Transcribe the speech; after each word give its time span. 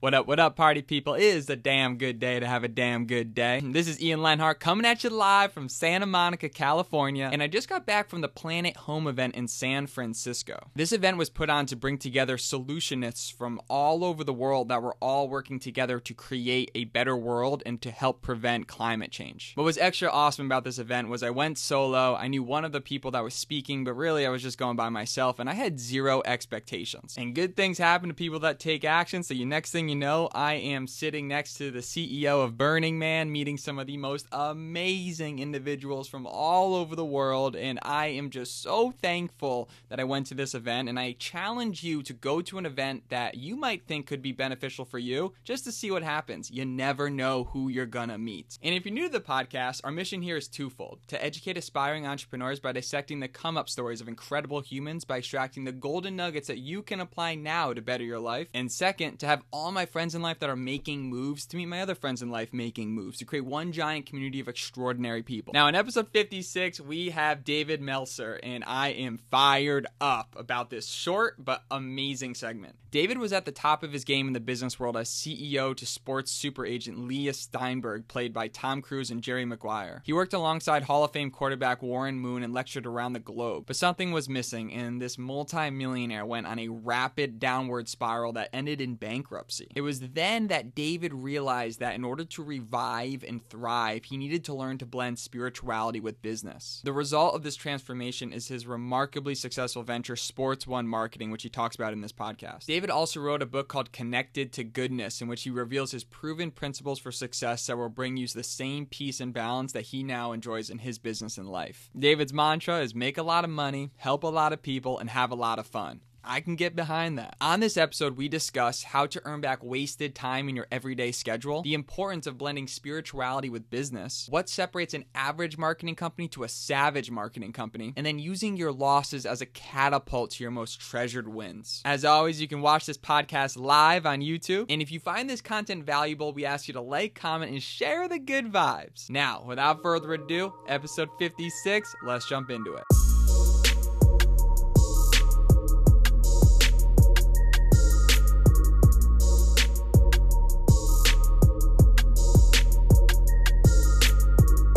What 0.00 0.14
up, 0.14 0.26
what 0.26 0.40
up, 0.40 0.56
party 0.56 0.80
people? 0.80 1.12
It 1.12 1.24
is 1.24 1.50
a 1.50 1.56
damn 1.56 1.98
good 1.98 2.18
day 2.18 2.40
to 2.40 2.46
have 2.46 2.64
a 2.64 2.68
damn 2.68 3.04
good 3.04 3.34
day. 3.34 3.60
This 3.70 3.86
is 3.86 4.00
Ian 4.00 4.22
Lenhart 4.22 4.58
coming 4.58 4.86
at 4.86 5.04
you 5.04 5.10
live 5.10 5.52
from 5.52 5.68
Santa 5.68 6.06
Monica, 6.06 6.48
California, 6.48 7.28
and 7.30 7.42
I 7.42 7.48
just 7.48 7.68
got 7.68 7.84
back 7.84 8.08
from 8.08 8.22
the 8.22 8.28
Planet 8.28 8.78
Home 8.78 9.06
event 9.06 9.34
in 9.34 9.46
San 9.46 9.86
Francisco. 9.86 10.70
This 10.74 10.92
event 10.92 11.18
was 11.18 11.28
put 11.28 11.50
on 11.50 11.66
to 11.66 11.76
bring 11.76 11.98
together 11.98 12.38
solutionists 12.38 13.30
from 13.30 13.60
all 13.68 14.02
over 14.02 14.24
the 14.24 14.32
world 14.32 14.68
that 14.70 14.82
were 14.82 14.96
all 15.00 15.28
working 15.28 15.60
together 15.60 16.00
to 16.00 16.14
create 16.14 16.70
a 16.74 16.84
better 16.84 17.14
world 17.14 17.62
and 17.66 17.80
to 17.82 17.90
help 17.90 18.22
prevent 18.22 18.68
climate 18.68 19.12
change. 19.12 19.52
What 19.54 19.64
was 19.64 19.76
extra 19.76 20.08
awesome 20.08 20.46
about 20.46 20.64
this 20.64 20.78
event 20.78 21.08
was 21.08 21.22
I 21.22 21.30
went 21.30 21.58
solo. 21.58 22.16
I 22.16 22.28
knew 22.28 22.42
one 22.42 22.64
of 22.64 22.72
the 22.72 22.80
people 22.80 23.10
that 23.10 23.22
was 23.22 23.34
speaking, 23.34 23.84
but 23.84 23.92
really 23.92 24.24
I 24.24 24.30
was 24.30 24.42
just 24.42 24.58
going 24.58 24.76
by 24.76 24.88
myself, 24.88 25.38
and 25.38 25.48
I 25.48 25.54
had 25.54 25.78
zero 25.78 26.22
expectations. 26.24 27.16
And 27.18 27.34
good 27.34 27.54
things 27.54 27.76
happen 27.76 28.08
to 28.08 28.14
people 28.14 28.40
that 28.40 28.58
take 28.58 28.84
action, 28.84 29.22
so 29.22 29.34
you 29.34 29.44
next 29.44 29.70
thing 29.70 29.89
you 29.90 29.96
know, 29.96 30.28
I 30.32 30.54
am 30.54 30.86
sitting 30.86 31.26
next 31.26 31.54
to 31.54 31.72
the 31.72 31.80
CEO 31.80 32.44
of 32.44 32.56
Burning 32.56 32.96
Man, 32.96 33.32
meeting 33.32 33.58
some 33.58 33.80
of 33.80 33.88
the 33.88 33.96
most 33.96 34.24
amazing 34.30 35.40
individuals 35.40 36.06
from 36.06 36.28
all 36.28 36.76
over 36.76 36.94
the 36.94 37.04
world. 37.04 37.56
And 37.56 37.80
I 37.82 38.06
am 38.06 38.30
just 38.30 38.62
so 38.62 38.92
thankful 38.92 39.68
that 39.88 39.98
I 39.98 40.04
went 40.04 40.28
to 40.28 40.34
this 40.34 40.54
event. 40.54 40.88
And 40.88 40.96
I 40.96 41.16
challenge 41.18 41.82
you 41.82 42.04
to 42.04 42.12
go 42.12 42.40
to 42.40 42.58
an 42.58 42.66
event 42.66 43.02
that 43.08 43.34
you 43.34 43.56
might 43.56 43.84
think 43.84 44.06
could 44.06 44.22
be 44.22 44.30
beneficial 44.30 44.84
for 44.84 45.00
you 45.00 45.32
just 45.42 45.64
to 45.64 45.72
see 45.72 45.90
what 45.90 46.04
happens. 46.04 46.52
You 46.52 46.64
never 46.64 47.10
know 47.10 47.48
who 47.52 47.68
you're 47.68 47.84
gonna 47.84 48.16
meet. 48.16 48.60
And 48.62 48.72
if 48.72 48.84
you're 48.84 48.94
new 48.94 49.08
to 49.08 49.12
the 49.12 49.20
podcast, 49.20 49.80
our 49.82 49.90
mission 49.90 50.22
here 50.22 50.36
is 50.36 50.46
twofold 50.46 51.00
to 51.08 51.20
educate 51.20 51.56
aspiring 51.56 52.06
entrepreneurs 52.06 52.60
by 52.60 52.70
dissecting 52.70 53.18
the 53.18 53.26
come 53.26 53.56
up 53.56 53.68
stories 53.68 54.00
of 54.00 54.06
incredible 54.06 54.60
humans 54.60 55.04
by 55.04 55.18
extracting 55.18 55.64
the 55.64 55.72
golden 55.72 56.14
nuggets 56.14 56.46
that 56.46 56.58
you 56.58 56.80
can 56.80 57.00
apply 57.00 57.34
now 57.34 57.72
to 57.72 57.82
better 57.82 58.04
your 58.04 58.20
life. 58.20 58.46
And 58.54 58.70
second, 58.70 59.18
to 59.18 59.26
have 59.26 59.42
all 59.52 59.72
my 59.72 59.79
my 59.80 59.86
friends 59.86 60.14
in 60.14 60.20
life 60.20 60.38
that 60.40 60.50
are 60.50 60.56
making 60.56 61.04
moves 61.04 61.46
to 61.46 61.56
meet 61.56 61.64
my 61.64 61.80
other 61.80 61.94
friends 61.94 62.20
in 62.20 62.28
life 62.28 62.52
making 62.52 62.90
moves 62.90 63.16
to 63.16 63.24
create 63.24 63.46
one 63.46 63.72
giant 63.72 64.04
community 64.04 64.38
of 64.38 64.46
extraordinary 64.46 65.22
people. 65.22 65.54
Now, 65.54 65.68
in 65.68 65.74
episode 65.74 66.08
56, 66.08 66.82
we 66.82 67.08
have 67.08 67.44
David 67.44 67.80
Meltzer, 67.80 68.38
and 68.42 68.62
I 68.66 68.88
am 68.88 69.16
fired 69.30 69.86
up 69.98 70.36
about 70.38 70.68
this 70.68 70.86
short 70.86 71.42
but 71.42 71.64
amazing 71.70 72.34
segment. 72.34 72.76
David 72.90 73.16
was 73.16 73.32
at 73.32 73.44
the 73.44 73.52
top 73.52 73.82
of 73.82 73.92
his 73.92 74.04
game 74.04 74.26
in 74.26 74.32
the 74.32 74.40
business 74.40 74.78
world 74.78 74.96
as 74.96 75.08
CEO 75.08 75.74
to 75.76 75.86
sports 75.86 76.30
super 76.32 76.66
agent 76.66 76.98
Leigh 76.98 77.32
Steinberg, 77.32 78.06
played 78.08 78.34
by 78.34 78.48
Tom 78.48 78.82
Cruise 78.82 79.10
and 79.10 79.22
Jerry 79.22 79.44
Maguire. 79.46 80.02
He 80.04 80.12
worked 80.12 80.34
alongside 80.34 80.82
Hall 80.82 81.04
of 81.04 81.12
Fame 81.12 81.30
quarterback 81.30 81.82
Warren 81.82 82.18
Moon 82.18 82.42
and 82.42 82.52
lectured 82.52 82.84
around 82.84 83.14
the 83.14 83.20
globe, 83.20 83.64
but 83.66 83.76
something 83.76 84.12
was 84.12 84.28
missing, 84.28 84.74
and 84.74 85.00
this 85.00 85.16
multi-millionaire 85.16 86.26
went 86.26 86.46
on 86.46 86.58
a 86.58 86.68
rapid 86.68 87.38
downward 87.38 87.88
spiral 87.88 88.32
that 88.34 88.50
ended 88.52 88.82
in 88.82 88.96
bankruptcy. 88.96 89.69
It 89.74 89.82
was 89.82 90.00
then 90.00 90.48
that 90.48 90.74
David 90.74 91.14
realized 91.14 91.80
that 91.80 91.94
in 91.94 92.04
order 92.04 92.24
to 92.24 92.42
revive 92.42 93.24
and 93.26 93.46
thrive, 93.48 94.04
he 94.04 94.16
needed 94.16 94.44
to 94.44 94.54
learn 94.54 94.78
to 94.78 94.86
blend 94.86 95.18
spirituality 95.18 96.00
with 96.00 96.22
business. 96.22 96.80
The 96.84 96.92
result 96.92 97.34
of 97.34 97.42
this 97.42 97.56
transformation 97.56 98.32
is 98.32 98.48
his 98.48 98.66
remarkably 98.66 99.34
successful 99.34 99.82
venture, 99.82 100.16
Sports 100.16 100.66
One 100.66 100.88
Marketing, 100.88 101.30
which 101.30 101.42
he 101.42 101.48
talks 101.48 101.76
about 101.76 101.92
in 101.92 102.00
this 102.00 102.12
podcast. 102.12 102.66
David 102.66 102.90
also 102.90 103.20
wrote 103.20 103.42
a 103.42 103.46
book 103.46 103.68
called 103.68 103.92
Connected 103.92 104.52
to 104.54 104.64
Goodness, 104.64 105.20
in 105.20 105.28
which 105.28 105.44
he 105.44 105.50
reveals 105.50 105.92
his 105.92 106.04
proven 106.04 106.50
principles 106.50 106.98
for 106.98 107.12
success 107.12 107.66
that 107.66 107.76
will 107.76 107.88
bring 107.88 108.16
you 108.16 108.26
the 108.26 108.42
same 108.42 108.86
peace 108.86 109.20
and 109.20 109.32
balance 109.32 109.72
that 109.72 109.86
he 109.86 110.02
now 110.02 110.32
enjoys 110.32 110.70
in 110.70 110.78
his 110.78 110.98
business 110.98 111.38
and 111.38 111.48
life. 111.48 111.90
David's 111.98 112.32
mantra 112.32 112.80
is 112.80 112.94
make 112.94 113.18
a 113.18 113.22
lot 113.22 113.44
of 113.44 113.50
money, 113.50 113.90
help 113.96 114.24
a 114.24 114.28
lot 114.28 114.52
of 114.52 114.62
people, 114.62 114.98
and 114.98 115.10
have 115.10 115.30
a 115.30 115.34
lot 115.36 115.58
of 115.58 115.66
fun. 115.66 116.00
I 116.24 116.40
can 116.40 116.56
get 116.56 116.76
behind 116.76 117.18
that. 117.18 117.36
On 117.40 117.60
this 117.60 117.76
episode, 117.76 118.16
we 118.16 118.28
discuss 118.28 118.82
how 118.82 119.06
to 119.06 119.20
earn 119.24 119.40
back 119.40 119.62
wasted 119.62 120.14
time 120.14 120.48
in 120.48 120.56
your 120.56 120.66
everyday 120.70 121.12
schedule, 121.12 121.62
the 121.62 121.74
importance 121.74 122.26
of 122.26 122.38
blending 122.38 122.66
spirituality 122.66 123.48
with 123.48 123.70
business, 123.70 124.26
what 124.30 124.48
separates 124.48 124.94
an 124.94 125.04
average 125.14 125.56
marketing 125.58 125.94
company 125.94 126.28
to 126.28 126.44
a 126.44 126.48
savage 126.48 127.10
marketing 127.10 127.52
company, 127.52 127.92
and 127.96 128.04
then 128.04 128.18
using 128.18 128.56
your 128.56 128.72
losses 128.72 129.26
as 129.26 129.40
a 129.40 129.46
catapult 129.46 130.32
to 130.32 130.44
your 130.44 130.50
most 130.50 130.80
treasured 130.80 131.28
wins. 131.28 131.82
As 131.84 132.04
always, 132.04 132.40
you 132.40 132.48
can 132.48 132.60
watch 132.60 132.86
this 132.86 132.98
podcast 132.98 133.58
live 133.58 134.06
on 134.06 134.20
YouTube. 134.20 134.66
And 134.68 134.82
if 134.82 134.92
you 134.92 135.00
find 135.00 135.28
this 135.28 135.40
content 135.40 135.84
valuable, 135.84 136.32
we 136.32 136.44
ask 136.44 136.68
you 136.68 136.74
to 136.74 136.80
like, 136.80 137.14
comment, 137.14 137.52
and 137.52 137.62
share 137.62 138.08
the 138.08 138.18
good 138.18 138.52
vibes. 138.52 139.08
Now, 139.10 139.42
without 139.46 139.82
further 139.82 140.12
ado, 140.14 140.52
episode 140.68 141.08
56, 141.18 141.94
let's 142.04 142.28
jump 142.28 142.50
into 142.50 142.74
it. 142.74 142.99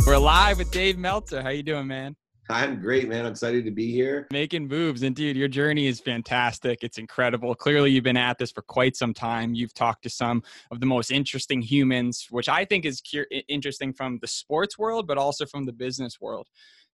We're 0.06 0.18
live 0.18 0.58
with 0.58 0.69
Dave 0.69 0.97
Meltzer. 0.97 1.41
How 1.41 1.50
you 1.50 1.64
doing, 1.64 1.88
man? 1.88 2.18
I'm 2.50 2.81
great, 2.81 3.08
man. 3.08 3.25
I'm 3.25 3.31
excited 3.31 3.64
to 3.64 3.72
be 3.72 3.90
here. 3.90 4.28
Making 4.34 4.68
moves. 4.68 5.02
And 5.02 5.16
dude, 5.16 5.38
your 5.38 5.47
journey 5.47 5.88
is 5.88 6.02
fantastic. 6.02 6.80
It's 6.84 6.97
incredible. 6.97 7.56
Clearly, 7.56 7.91
you've 7.91 8.03
been 8.03 8.18
at 8.18 8.38
this 8.38 8.52
for 8.52 8.63
quite 8.63 8.97
some 8.97 9.13
time. 9.13 9.56
You've 9.56 9.74
talked 9.74 10.03
to 10.03 10.09
some 10.09 10.44
of 10.72 10.81
the 10.81 10.86
most 10.86 11.09
interesting 11.09 11.62
humans, 11.62 12.28
which 12.31 12.50
I 12.50 12.66
think 12.66 12.84
is 12.84 13.02
interesting 13.47 13.94
from 13.94 14.19
the 14.19 14.28
sports 14.28 14.78
world, 14.78 15.08
but 15.08 15.18
also 15.18 15.46
from 15.46 15.66
the 15.66 15.72
business 15.72 16.19
world. 16.19 16.47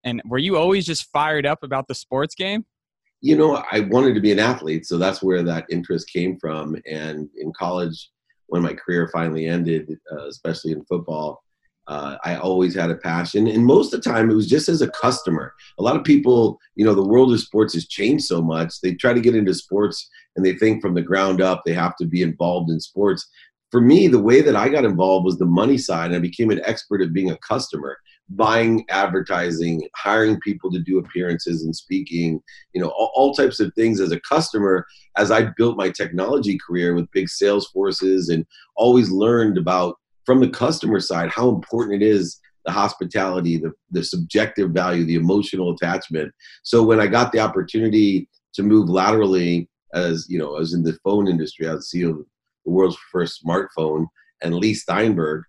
And 0.04 0.22
were 0.24 0.38
you 0.38 0.56
always 0.56 0.86
just 0.86 1.10
fired 1.10 1.46
up 1.46 1.64
about 1.64 1.88
the 1.88 1.96
sports 1.96 2.36
game? 2.36 2.64
You 3.20 3.36
know, 3.36 3.62
I 3.72 3.80
wanted 3.80 4.14
to 4.14 4.20
be 4.20 4.30
an 4.30 4.38
athlete. 4.38 4.86
So 4.86 4.98
that's 4.98 5.20
where 5.20 5.42
that 5.42 5.66
interest 5.68 6.08
came 6.12 6.38
from. 6.38 6.76
And 6.86 7.28
in 7.36 7.52
college, 7.58 8.10
when 8.46 8.62
my 8.62 8.72
career 8.72 9.10
finally 9.12 9.46
ended, 9.46 9.90
uh, 10.12 10.28
especially 10.28 10.70
in 10.70 10.84
football, 10.84 11.42
uh, 11.90 12.16
I 12.24 12.36
always 12.36 12.72
had 12.72 12.92
a 12.92 12.96
passion, 12.96 13.48
and 13.48 13.66
most 13.66 13.92
of 13.92 14.00
the 14.00 14.08
time 14.08 14.30
it 14.30 14.34
was 14.34 14.46
just 14.46 14.68
as 14.68 14.80
a 14.80 14.90
customer. 14.90 15.52
A 15.76 15.82
lot 15.82 15.96
of 15.96 16.04
people, 16.04 16.60
you 16.76 16.84
know, 16.84 16.94
the 16.94 17.06
world 17.06 17.32
of 17.32 17.40
sports 17.40 17.74
has 17.74 17.88
changed 17.88 18.26
so 18.26 18.40
much. 18.40 18.80
They 18.80 18.94
try 18.94 19.12
to 19.12 19.20
get 19.20 19.34
into 19.34 19.52
sports 19.54 20.08
and 20.36 20.46
they 20.46 20.54
think 20.54 20.80
from 20.80 20.94
the 20.94 21.02
ground 21.02 21.42
up 21.42 21.62
they 21.66 21.72
have 21.72 21.96
to 21.96 22.06
be 22.06 22.22
involved 22.22 22.70
in 22.70 22.78
sports. 22.78 23.28
For 23.72 23.80
me, 23.80 24.06
the 24.06 24.22
way 24.22 24.40
that 24.40 24.54
I 24.54 24.68
got 24.68 24.84
involved 24.84 25.24
was 25.24 25.38
the 25.38 25.46
money 25.46 25.78
side. 25.78 26.12
I 26.12 26.20
became 26.20 26.50
an 26.50 26.60
expert 26.64 27.02
at 27.02 27.12
being 27.12 27.32
a 27.32 27.38
customer, 27.38 27.96
buying 28.28 28.84
advertising, 28.88 29.88
hiring 29.96 30.38
people 30.40 30.70
to 30.70 30.78
do 30.78 30.98
appearances 30.98 31.64
and 31.64 31.74
speaking, 31.74 32.40
you 32.72 32.80
know, 32.80 32.90
all, 32.90 33.10
all 33.16 33.34
types 33.34 33.58
of 33.58 33.74
things 33.74 33.98
as 34.00 34.12
a 34.12 34.20
customer. 34.20 34.86
As 35.16 35.32
I 35.32 35.50
built 35.56 35.76
my 35.76 35.90
technology 35.90 36.56
career 36.64 36.94
with 36.94 37.10
big 37.10 37.28
sales 37.28 37.66
forces 37.68 38.28
and 38.28 38.46
always 38.76 39.10
learned 39.10 39.58
about 39.58 39.96
from 40.30 40.38
the 40.38 40.48
customer 40.48 41.00
side 41.00 41.28
how 41.34 41.48
important 41.48 42.00
it 42.00 42.06
is 42.06 42.38
the 42.64 42.70
hospitality 42.70 43.56
the, 43.56 43.72
the 43.90 44.04
subjective 44.04 44.70
value 44.70 45.04
the 45.04 45.16
emotional 45.16 45.72
attachment. 45.72 46.32
So 46.62 46.84
when 46.84 47.00
i 47.00 47.08
got 47.08 47.32
the 47.32 47.40
opportunity 47.40 48.28
to 48.54 48.62
move 48.62 48.88
laterally 48.88 49.68
as 49.92 50.26
you 50.28 50.38
know 50.38 50.54
i 50.54 50.60
was 50.60 50.72
in 50.72 50.84
the 50.84 50.96
phone 51.02 51.26
industry 51.26 51.68
i 51.68 51.74
was 51.74 51.90
ceo 51.92 52.10
of 52.10 52.26
the 52.64 52.70
world's 52.70 52.96
first 53.10 53.44
smartphone 53.44 54.06
and 54.40 54.54
leigh 54.54 54.72
steinberg 54.72 55.42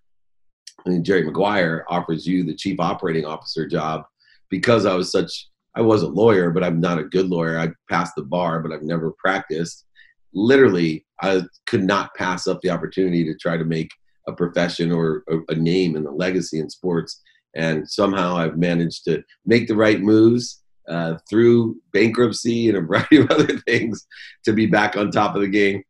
and 0.84 1.04
jerry 1.04 1.22
maguire 1.22 1.84
offers 1.88 2.26
you 2.26 2.42
the 2.42 2.56
chief 2.56 2.80
operating 2.80 3.24
officer 3.24 3.68
job 3.68 4.02
because 4.50 4.84
i 4.84 4.94
was 4.96 5.12
such 5.12 5.46
i 5.76 5.80
was 5.80 6.02
a 6.02 6.08
lawyer 6.08 6.50
but 6.50 6.64
i'm 6.64 6.80
not 6.80 6.98
a 6.98 7.04
good 7.04 7.28
lawyer. 7.28 7.56
I 7.56 7.68
passed 7.88 8.14
the 8.16 8.24
bar 8.24 8.58
but 8.58 8.72
i've 8.72 8.82
never 8.82 9.14
practiced. 9.16 9.86
Literally 10.34 11.06
i 11.20 11.40
could 11.66 11.84
not 11.84 12.12
pass 12.16 12.48
up 12.48 12.60
the 12.62 12.70
opportunity 12.70 13.22
to 13.22 13.36
try 13.36 13.56
to 13.56 13.64
make 13.64 13.90
a 14.26 14.32
profession 14.32 14.92
or 14.92 15.24
a, 15.28 15.38
a 15.52 15.54
name 15.54 15.96
and 15.96 16.06
a 16.06 16.10
legacy 16.10 16.58
in 16.58 16.70
sports. 16.70 17.20
And 17.54 17.88
somehow 17.88 18.36
I've 18.36 18.56
managed 18.56 19.04
to 19.04 19.22
make 19.44 19.68
the 19.68 19.76
right 19.76 20.00
moves 20.00 20.62
uh, 20.88 21.18
through 21.28 21.76
bankruptcy 21.92 22.68
and 22.68 22.78
a 22.78 22.80
variety 22.80 23.18
of 23.18 23.30
other 23.30 23.58
things 23.60 24.06
to 24.44 24.52
be 24.52 24.66
back 24.66 24.96
on 24.96 25.10
top 25.10 25.34
of 25.34 25.42
the 25.42 25.48
game. 25.48 25.82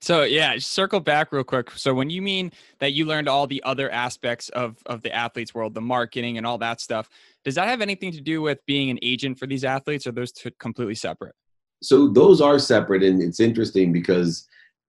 So 0.00 0.22
yeah, 0.22 0.54
circle 0.58 1.00
back 1.00 1.32
real 1.32 1.42
quick. 1.42 1.70
So 1.72 1.94
when 1.94 2.10
you 2.10 2.22
mean 2.22 2.52
that 2.78 2.92
you 2.92 3.06
learned 3.06 3.28
all 3.28 3.46
the 3.46 3.62
other 3.64 3.90
aspects 3.90 4.48
of 4.50 4.76
of 4.86 5.02
the 5.02 5.12
athletes 5.12 5.54
world, 5.54 5.74
the 5.74 5.80
marketing 5.80 6.36
and 6.36 6.46
all 6.46 6.58
that 6.58 6.80
stuff, 6.80 7.08
does 7.44 7.54
that 7.54 7.66
have 7.66 7.80
anything 7.80 8.12
to 8.12 8.20
do 8.20 8.42
with 8.42 8.64
being 8.66 8.90
an 8.90 8.98
agent 9.02 9.38
for 9.38 9.46
these 9.46 9.64
athletes, 9.64 10.06
or 10.06 10.12
those 10.12 10.32
two 10.32 10.50
completely 10.60 10.94
separate? 10.94 11.34
So 11.82 12.08
those 12.08 12.40
are 12.40 12.58
separate, 12.58 13.02
and 13.02 13.22
it's 13.22 13.40
interesting 13.40 13.92
because 13.92 14.46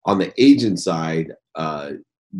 on 0.05 0.17
the 0.17 0.33
agent 0.41 0.79
side, 0.79 1.31
uh, 1.55 1.91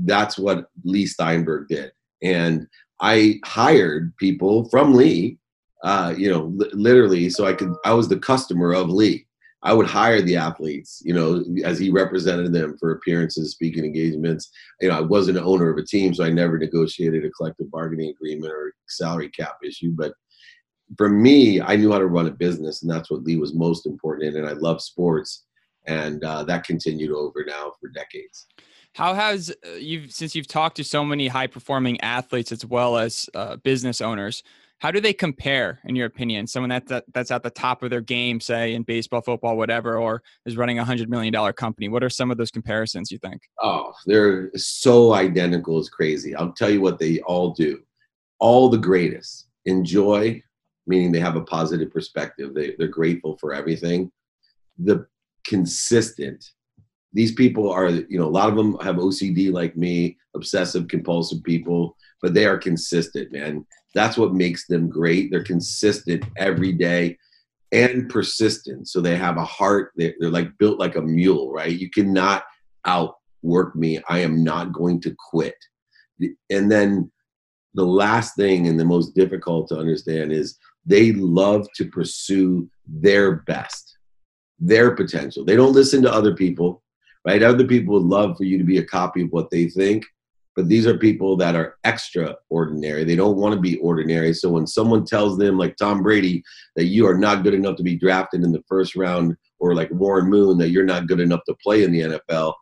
that's 0.03 0.37
what 0.37 0.69
Leigh 0.83 1.05
Steinberg 1.05 1.67
did. 1.67 1.91
And 2.21 2.67
I 2.99 3.39
hired 3.45 4.15
people 4.17 4.69
from 4.69 4.93
Leigh, 4.93 5.37
uh, 5.83 6.13
you 6.17 6.29
know, 6.29 6.45
li- 6.55 6.69
literally, 6.73 7.29
so 7.29 7.45
I 7.45 7.53
could, 7.53 7.73
I 7.85 7.93
was 7.93 8.07
the 8.07 8.19
customer 8.19 8.73
of 8.73 8.89
Leigh. 8.89 9.25
I 9.63 9.73
would 9.73 9.87
hire 9.87 10.21
the 10.21 10.35
athletes, 10.35 11.01
you 11.03 11.13
know, 11.13 11.43
as 11.63 11.79
he 11.79 11.89
represented 11.89 12.53
them 12.53 12.77
for 12.77 12.91
appearances, 12.91 13.51
speaking 13.51 13.83
engagements. 13.83 14.51
You 14.79 14.89
know, 14.89 14.97
I 14.97 15.01
wasn't 15.01 15.39
an 15.39 15.43
owner 15.43 15.71
of 15.71 15.77
a 15.79 15.85
team, 15.85 16.13
so 16.13 16.23
I 16.23 16.29
never 16.29 16.59
negotiated 16.59 17.25
a 17.25 17.31
collective 17.31 17.71
bargaining 17.71 18.11
agreement 18.11 18.53
or 18.53 18.75
salary 18.87 19.29
cap 19.29 19.57
issue. 19.63 19.91
But 19.95 20.13
for 20.97 21.09
me, 21.09 21.61
I 21.61 21.77
knew 21.77 21.91
how 21.91 21.97
to 21.97 22.05
run 22.05 22.27
a 22.27 22.31
business, 22.31 22.83
and 22.83 22.91
that's 22.91 23.09
what 23.09 23.23
Leigh 23.23 23.37
was 23.37 23.55
most 23.55 23.87
important 23.87 24.27
in. 24.27 24.37
And 24.37 24.47
I 24.47 24.53
love 24.53 24.83
sports, 24.83 25.45
and 25.87 26.23
uh, 26.23 26.43
that 26.43 26.63
continued 26.63 27.11
over 27.11 27.43
now 27.47 27.73
for 27.81 27.89
decades. 27.89 28.45
How 28.95 29.13
has 29.13 29.53
uh, 29.67 29.71
you 29.71 30.07
since 30.07 30.35
you've 30.35 30.47
talked 30.47 30.77
to 30.77 30.83
so 30.85 31.03
many 31.03 31.27
high 31.27 31.47
performing 31.47 31.99
athletes 31.99 32.53
as 32.53 32.65
well 32.65 32.97
as 32.97 33.29
uh, 33.35 33.57
business 33.57 33.99
owners? 33.99 34.41
How 34.77 34.89
do 34.91 35.01
they 35.01 35.11
compare, 35.11 35.79
in 35.83 35.97
your 35.97 36.05
opinion? 36.05 36.47
Someone 36.47 36.69
that, 36.69 36.87
that 36.87 37.03
that's 37.13 37.29
at 37.29 37.43
the 37.43 37.49
top 37.49 37.83
of 37.83 37.89
their 37.89 37.99
game, 37.99 38.39
say 38.39 38.73
in 38.73 38.83
baseball, 38.83 39.19
football, 39.19 39.57
whatever, 39.57 39.99
or 39.99 40.23
is 40.45 40.55
running 40.55 40.79
a 40.79 40.85
hundred 40.85 41.09
million 41.09 41.33
dollar 41.33 41.51
company. 41.51 41.89
What 41.89 42.05
are 42.05 42.09
some 42.09 42.31
of 42.31 42.37
those 42.37 42.51
comparisons 42.51 43.11
you 43.11 43.17
think? 43.17 43.41
Oh, 43.61 43.91
they're 44.05 44.49
so 44.55 45.13
identical. 45.13 45.77
It's 45.77 45.89
crazy. 45.89 46.33
I'll 46.33 46.53
tell 46.53 46.69
you 46.69 46.79
what 46.79 46.97
they 46.97 47.19
all 47.19 47.53
do. 47.53 47.83
All 48.39 48.69
the 48.69 48.77
greatest 48.77 49.47
enjoy, 49.65 50.41
meaning 50.87 51.11
they 51.11 51.19
have 51.19 51.35
a 51.35 51.43
positive 51.43 51.91
perspective. 51.91 52.53
They, 52.53 52.75
they're 52.77 52.87
grateful 52.87 53.37
for 53.39 53.53
everything. 53.53 54.09
The 54.77 55.05
consistent 55.45 56.51
these 57.15 57.31
people 57.31 57.71
are 57.71 57.89
you 57.89 58.19
know 58.19 58.27
a 58.27 58.37
lot 58.37 58.49
of 58.49 58.55
them 58.55 58.77
have 58.79 58.97
ocd 58.97 59.51
like 59.51 59.75
me 59.75 60.15
obsessive 60.35 60.87
compulsive 60.87 61.41
people 61.43 61.95
but 62.25 62.33
they 62.33 62.47
are 62.47 62.57
consistent 62.57 63.31
man. 63.31 63.63
That's 63.93 64.17
what 64.17 64.33
makes 64.33 64.65
them 64.65 64.89
great. 64.89 65.29
They're 65.29 65.43
consistent 65.43 66.25
every 66.37 66.71
day 66.71 67.19
and 67.71 68.09
persistent. 68.09 68.87
So 68.87 68.99
they 68.99 69.15
have 69.15 69.37
a 69.37 69.45
heart. 69.45 69.91
They're, 69.95 70.15
they're 70.19 70.31
like 70.31 70.57
built 70.57 70.79
like 70.79 70.95
a 70.95 71.03
mule 71.03 71.51
right? 71.51 71.71
You 71.71 71.91
cannot 71.91 72.43
outwork 72.85 73.75
me. 73.75 74.01
I 74.09 74.19
am 74.19 74.43
not 74.43 74.73
going 74.73 75.01
to 75.01 75.15
quit. 75.29 75.53
And 76.49 76.71
then 76.71 77.11
the 77.75 77.85
last 77.85 78.35
thing 78.35 78.67
and 78.67 78.79
the 78.79 78.85
most 78.85 79.13
difficult 79.13 79.67
to 79.67 79.77
understand 79.77 80.31
is 80.31 80.57
they 80.83 81.11
love 81.11 81.67
to 81.75 81.85
pursue 81.85 82.67
their 82.87 83.43
best 83.47 83.91
their 84.57 84.95
potential. 84.95 85.43
They 85.43 85.57
don't 85.57 85.73
listen 85.73 86.01
to 86.03 86.11
other 86.11 86.33
people 86.33 86.81
right? 87.25 87.43
Other 87.43 87.65
people 87.65 87.95
would 87.95 88.03
love 88.03 88.37
for 88.37 88.43
you 88.43 88.57
to 88.57 88.63
be 88.63 88.77
a 88.77 88.85
copy 88.85 89.23
of 89.23 89.31
what 89.31 89.49
they 89.49 89.67
think, 89.67 90.05
but 90.55 90.69
these 90.69 90.87
are 90.87 90.97
people 90.97 91.35
that 91.37 91.55
are 91.55 91.77
extraordinary. 91.83 93.03
They 93.03 93.15
don't 93.15 93.37
want 93.37 93.53
to 93.55 93.59
be 93.59 93.77
ordinary. 93.77 94.33
So 94.33 94.49
when 94.49 94.67
someone 94.67 95.05
tells 95.05 95.37
them, 95.37 95.57
like 95.57 95.75
Tom 95.75 96.01
Brady, 96.01 96.43
that 96.75 96.85
you 96.85 97.07
are 97.07 97.17
not 97.17 97.43
good 97.43 97.53
enough 97.53 97.75
to 97.77 97.83
be 97.83 97.97
drafted 97.97 98.43
in 98.43 98.51
the 98.51 98.63
first 98.67 98.95
round, 98.95 99.35
or 99.59 99.75
like 99.75 99.89
Warren 99.91 100.29
Moon, 100.29 100.57
that 100.59 100.69
you're 100.69 100.85
not 100.85 101.07
good 101.07 101.19
enough 101.19 101.41
to 101.47 101.55
play 101.61 101.83
in 101.83 101.91
the 101.91 102.01
NFL, 102.01 102.53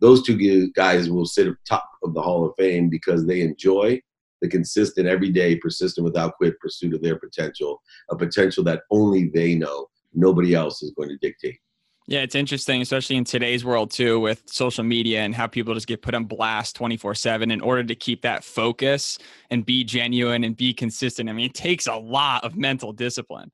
those 0.00 0.22
two 0.22 0.70
guys 0.72 1.10
will 1.10 1.26
sit 1.26 1.46
at 1.48 1.54
top 1.66 1.88
of 2.02 2.14
the 2.14 2.22
Hall 2.22 2.46
of 2.46 2.54
Fame 2.56 2.88
because 2.88 3.26
they 3.26 3.40
enjoy 3.40 4.00
the 4.42 4.48
consistent, 4.48 5.06
everyday, 5.06 5.56
persistent, 5.56 6.04
without 6.04 6.36
quit 6.36 6.60
pursuit 6.60 6.94
of 6.94 7.02
their 7.02 7.18
potential, 7.18 7.82
a 8.10 8.16
potential 8.16 8.62
that 8.64 8.82
only 8.90 9.30
they 9.32 9.54
know. 9.54 9.88
Nobody 10.14 10.54
else 10.54 10.82
is 10.82 10.92
going 10.92 11.08
to 11.08 11.16
dictate. 11.16 11.58
Yeah, 12.08 12.20
it's 12.20 12.36
interesting, 12.36 12.80
especially 12.82 13.16
in 13.16 13.24
today's 13.24 13.64
world 13.64 13.90
too, 13.90 14.20
with 14.20 14.42
social 14.46 14.84
media 14.84 15.22
and 15.22 15.34
how 15.34 15.48
people 15.48 15.74
just 15.74 15.88
get 15.88 16.02
put 16.02 16.14
on 16.14 16.24
blast 16.24 16.76
24 16.76 17.16
7 17.16 17.50
in 17.50 17.60
order 17.60 17.82
to 17.82 17.94
keep 17.96 18.22
that 18.22 18.44
focus 18.44 19.18
and 19.50 19.66
be 19.66 19.82
genuine 19.82 20.44
and 20.44 20.56
be 20.56 20.72
consistent. 20.72 21.28
I 21.28 21.32
mean, 21.32 21.46
it 21.46 21.54
takes 21.54 21.88
a 21.88 21.96
lot 21.96 22.44
of 22.44 22.56
mental 22.56 22.92
discipline. 22.92 23.50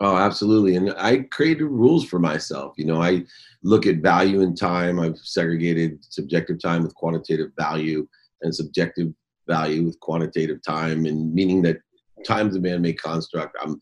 Oh, 0.00 0.18
absolutely. 0.18 0.76
And 0.76 0.92
I 0.98 1.20
created 1.30 1.64
rules 1.64 2.04
for 2.04 2.18
myself. 2.18 2.74
You 2.76 2.84
know, 2.84 3.00
I 3.00 3.24
look 3.62 3.86
at 3.86 3.96
value 3.96 4.42
and 4.42 4.58
time. 4.58 5.00
I've 5.00 5.16
segregated 5.16 6.04
subjective 6.04 6.60
time 6.60 6.82
with 6.82 6.94
quantitative 6.94 7.52
value 7.58 8.06
and 8.42 8.54
subjective 8.54 9.08
value 9.48 9.84
with 9.84 9.98
quantitative 10.00 10.62
time, 10.62 11.06
and 11.06 11.32
meaning 11.32 11.62
that 11.62 11.78
time's 12.26 12.56
a 12.56 12.60
man-made 12.60 13.00
construct. 13.00 13.56
I'm 13.60 13.80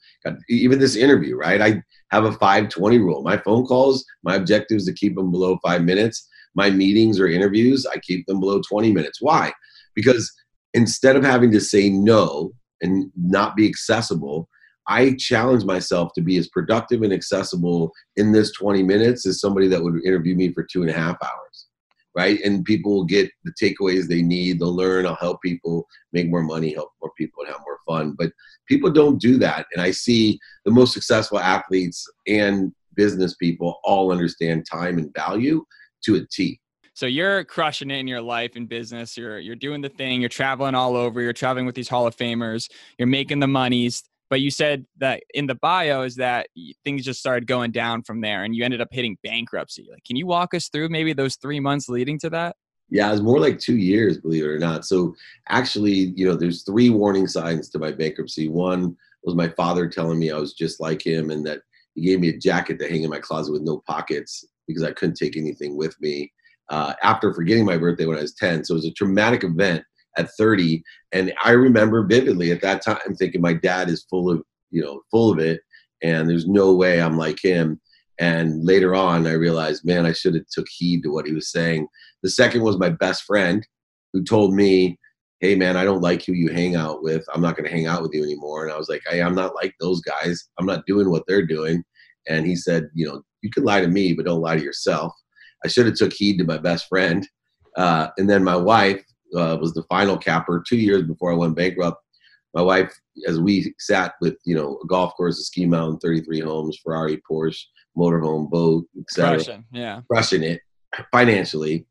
even 0.48 0.78
this 0.78 0.96
interview, 0.96 1.36
right? 1.36 1.60
I 1.60 1.82
have 2.10 2.24
a 2.24 2.32
520 2.32 2.98
rule. 2.98 3.22
My 3.22 3.36
phone 3.38 3.64
calls, 3.64 4.04
my 4.22 4.36
objective 4.36 4.76
is 4.76 4.84
to 4.86 4.92
keep 4.92 5.14
them 5.14 5.30
below 5.30 5.58
five 5.64 5.82
minutes. 5.82 6.28
My 6.54 6.70
meetings 6.70 7.18
or 7.18 7.26
interviews, 7.26 7.86
I 7.86 7.98
keep 7.98 8.26
them 8.26 8.40
below 8.40 8.60
20 8.68 8.92
minutes. 8.92 9.20
Why? 9.20 9.52
Because 9.94 10.32
instead 10.72 11.16
of 11.16 11.24
having 11.24 11.50
to 11.52 11.60
say 11.60 11.88
no 11.88 12.52
and 12.80 13.10
not 13.16 13.56
be 13.56 13.68
accessible, 13.68 14.48
I 14.86 15.16
challenge 15.18 15.64
myself 15.64 16.12
to 16.14 16.20
be 16.20 16.36
as 16.36 16.48
productive 16.48 17.02
and 17.02 17.12
accessible 17.12 17.92
in 18.16 18.32
this 18.32 18.52
20 18.52 18.82
minutes 18.82 19.26
as 19.26 19.40
somebody 19.40 19.66
that 19.68 19.82
would 19.82 20.04
interview 20.04 20.36
me 20.36 20.52
for 20.52 20.66
two 20.70 20.82
and 20.82 20.90
a 20.90 20.94
half 20.94 21.16
hours 21.22 21.53
right? 22.14 22.40
And 22.42 22.64
people 22.64 22.94
will 22.94 23.04
get 23.04 23.30
the 23.44 23.52
takeaways 23.52 24.06
they 24.06 24.22
need. 24.22 24.58
They'll 24.58 24.74
learn. 24.74 25.06
I'll 25.06 25.16
help 25.16 25.42
people 25.42 25.86
make 26.12 26.28
more 26.28 26.42
money, 26.42 26.72
help 26.72 26.90
more 27.02 27.12
people, 27.18 27.42
and 27.42 27.52
have 27.52 27.62
more 27.64 27.78
fun. 27.86 28.14
But 28.16 28.32
people 28.68 28.90
don't 28.90 29.20
do 29.20 29.38
that. 29.38 29.66
And 29.72 29.82
I 29.82 29.90
see 29.90 30.38
the 30.64 30.70
most 30.70 30.92
successful 30.92 31.38
athletes 31.38 32.06
and 32.26 32.72
business 32.94 33.34
people 33.34 33.80
all 33.84 34.12
understand 34.12 34.66
time 34.70 34.98
and 34.98 35.12
value 35.14 35.64
to 36.04 36.16
a 36.16 36.26
T. 36.26 36.60
So 36.96 37.06
you're 37.06 37.42
crushing 37.42 37.90
it 37.90 37.98
in 37.98 38.06
your 38.06 38.20
life 38.20 38.52
and 38.54 38.68
business. 38.68 39.16
You're 39.16 39.40
you're 39.40 39.56
doing 39.56 39.80
the 39.80 39.88
thing. 39.88 40.20
You're 40.20 40.28
traveling 40.28 40.76
all 40.76 40.94
over. 40.94 41.20
You're 41.20 41.32
traveling 41.32 41.66
with 41.66 41.74
these 41.74 41.88
Hall 41.88 42.06
of 42.06 42.16
Famers. 42.16 42.70
You're 42.98 43.08
making 43.08 43.40
the 43.40 43.48
monies. 43.48 44.04
But 44.34 44.40
you 44.40 44.50
said 44.50 44.84
that 44.98 45.22
in 45.32 45.46
the 45.46 45.54
bio 45.54 46.02
is 46.02 46.16
that 46.16 46.48
things 46.82 47.04
just 47.04 47.20
started 47.20 47.46
going 47.46 47.70
down 47.70 48.02
from 48.02 48.20
there, 48.20 48.42
and 48.42 48.52
you 48.52 48.64
ended 48.64 48.80
up 48.80 48.88
hitting 48.90 49.16
bankruptcy. 49.22 49.86
Like, 49.88 50.02
can 50.02 50.16
you 50.16 50.26
walk 50.26 50.54
us 50.54 50.68
through 50.68 50.88
maybe 50.88 51.12
those 51.12 51.36
three 51.36 51.60
months 51.60 51.88
leading 51.88 52.18
to 52.18 52.30
that? 52.30 52.56
Yeah, 52.90 53.06
it 53.06 53.12
was 53.12 53.22
more 53.22 53.38
like 53.38 53.60
two 53.60 53.76
years, 53.76 54.18
believe 54.18 54.42
it 54.42 54.48
or 54.48 54.58
not. 54.58 54.86
So 54.86 55.14
actually, 55.50 56.12
you 56.16 56.26
know, 56.26 56.34
there's 56.34 56.64
three 56.64 56.90
warning 56.90 57.28
signs 57.28 57.68
to 57.68 57.78
my 57.78 57.92
bankruptcy. 57.92 58.48
One 58.48 58.96
was 59.22 59.36
my 59.36 59.50
father 59.50 59.88
telling 59.88 60.18
me 60.18 60.32
I 60.32 60.36
was 60.36 60.54
just 60.54 60.80
like 60.80 61.06
him, 61.06 61.30
and 61.30 61.46
that 61.46 61.60
he 61.94 62.02
gave 62.02 62.18
me 62.18 62.30
a 62.30 62.36
jacket 62.36 62.80
to 62.80 62.88
hang 62.88 63.04
in 63.04 63.10
my 63.10 63.20
closet 63.20 63.52
with 63.52 63.62
no 63.62 63.84
pockets 63.86 64.44
because 64.66 64.82
I 64.82 64.90
couldn't 64.90 65.14
take 65.14 65.36
anything 65.36 65.76
with 65.76 65.94
me. 66.00 66.32
Uh, 66.70 66.94
after 67.04 67.32
forgetting 67.32 67.64
my 67.64 67.78
birthday 67.78 68.06
when 68.06 68.18
I 68.18 68.22
was 68.22 68.34
10. 68.34 68.64
So 68.64 68.74
it 68.74 68.78
was 68.78 68.86
a 68.86 68.92
traumatic 68.94 69.44
event 69.44 69.84
at 70.16 70.30
30. 70.38 70.82
And 71.12 71.32
I 71.42 71.50
remember 71.50 72.06
vividly 72.06 72.50
at 72.50 72.62
that 72.62 72.82
time 72.82 73.14
thinking 73.18 73.40
my 73.40 73.54
dad 73.54 73.88
is 73.88 74.06
full 74.08 74.30
of, 74.30 74.42
you 74.70 74.82
know, 74.82 75.00
full 75.10 75.32
of 75.32 75.38
it. 75.38 75.60
And 76.02 76.28
there's 76.28 76.46
no 76.46 76.74
way 76.74 77.00
I'm 77.00 77.16
like 77.16 77.38
him. 77.42 77.80
And 78.18 78.64
later 78.64 78.94
on, 78.94 79.26
I 79.26 79.32
realized, 79.32 79.84
man, 79.84 80.06
I 80.06 80.12
should 80.12 80.34
have 80.34 80.46
took 80.50 80.66
heed 80.68 81.02
to 81.02 81.12
what 81.12 81.26
he 81.26 81.32
was 81.32 81.50
saying. 81.50 81.88
The 82.22 82.30
second 82.30 82.62
was 82.62 82.78
my 82.78 82.90
best 82.90 83.24
friend 83.24 83.66
who 84.12 84.22
told 84.22 84.54
me, 84.54 84.98
hey, 85.40 85.56
man, 85.56 85.76
I 85.76 85.84
don't 85.84 86.00
like 86.00 86.24
who 86.24 86.32
you 86.32 86.48
hang 86.52 86.76
out 86.76 87.02
with. 87.02 87.24
I'm 87.34 87.42
not 87.42 87.56
going 87.56 87.68
to 87.68 87.74
hang 87.74 87.86
out 87.86 88.02
with 88.02 88.12
you 88.14 88.22
anymore. 88.22 88.64
And 88.64 88.72
I 88.72 88.78
was 88.78 88.88
like, 88.88 89.02
hey, 89.08 89.20
I'm 89.20 89.34
not 89.34 89.54
like 89.54 89.74
those 89.80 90.00
guys. 90.00 90.48
I'm 90.58 90.66
not 90.66 90.86
doing 90.86 91.10
what 91.10 91.24
they're 91.26 91.46
doing. 91.46 91.82
And 92.28 92.46
he 92.46 92.56
said, 92.56 92.88
you 92.94 93.06
know, 93.06 93.22
you 93.42 93.50
can 93.50 93.64
lie 93.64 93.80
to 93.80 93.88
me, 93.88 94.14
but 94.14 94.26
don't 94.26 94.40
lie 94.40 94.56
to 94.56 94.62
yourself. 94.62 95.12
I 95.64 95.68
should 95.68 95.86
have 95.86 95.96
took 95.96 96.12
heed 96.12 96.38
to 96.38 96.44
my 96.44 96.58
best 96.58 96.86
friend. 96.88 97.28
Uh, 97.76 98.08
and 98.16 98.30
then 98.30 98.44
my 98.44 98.56
wife, 98.56 99.04
uh, 99.34 99.56
was 99.60 99.74
the 99.74 99.84
final 99.84 100.16
capper 100.16 100.62
two 100.66 100.76
years 100.76 101.02
before 101.02 101.32
I 101.32 101.36
went 101.36 101.56
bankrupt. 101.56 102.00
My 102.54 102.62
wife, 102.62 102.92
as 103.26 103.40
we 103.40 103.74
sat 103.78 104.14
with 104.20 104.36
you 104.44 104.54
know 104.54 104.78
a 104.82 104.86
golf 104.86 105.14
course, 105.16 105.38
a 105.38 105.42
ski 105.42 105.66
mountain, 105.66 105.98
33 105.98 106.40
homes, 106.40 106.78
Ferrari, 106.82 107.20
Porsche, 107.28 107.62
motorhome, 107.96 108.48
boat, 108.48 108.86
etc. 108.98 109.36
Crushing, 109.36 109.64
yeah, 109.72 110.00
crushing 110.10 110.42
it 110.42 110.60
financially. 111.12 111.86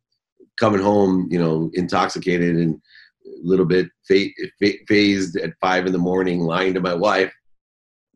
Coming 0.57 0.81
home, 0.81 1.27
you 1.31 1.39
know, 1.39 1.71
intoxicated 1.73 2.55
and 2.55 2.79
a 3.25 3.47
little 3.47 3.65
bit 3.65 3.87
phased 4.07 5.35
at 5.37 5.53
five 5.59 5.87
in 5.87 5.91
the 5.91 5.97
morning, 5.97 6.41
lying 6.41 6.75
to 6.75 6.79
my 6.79 6.93
wife, 6.93 7.33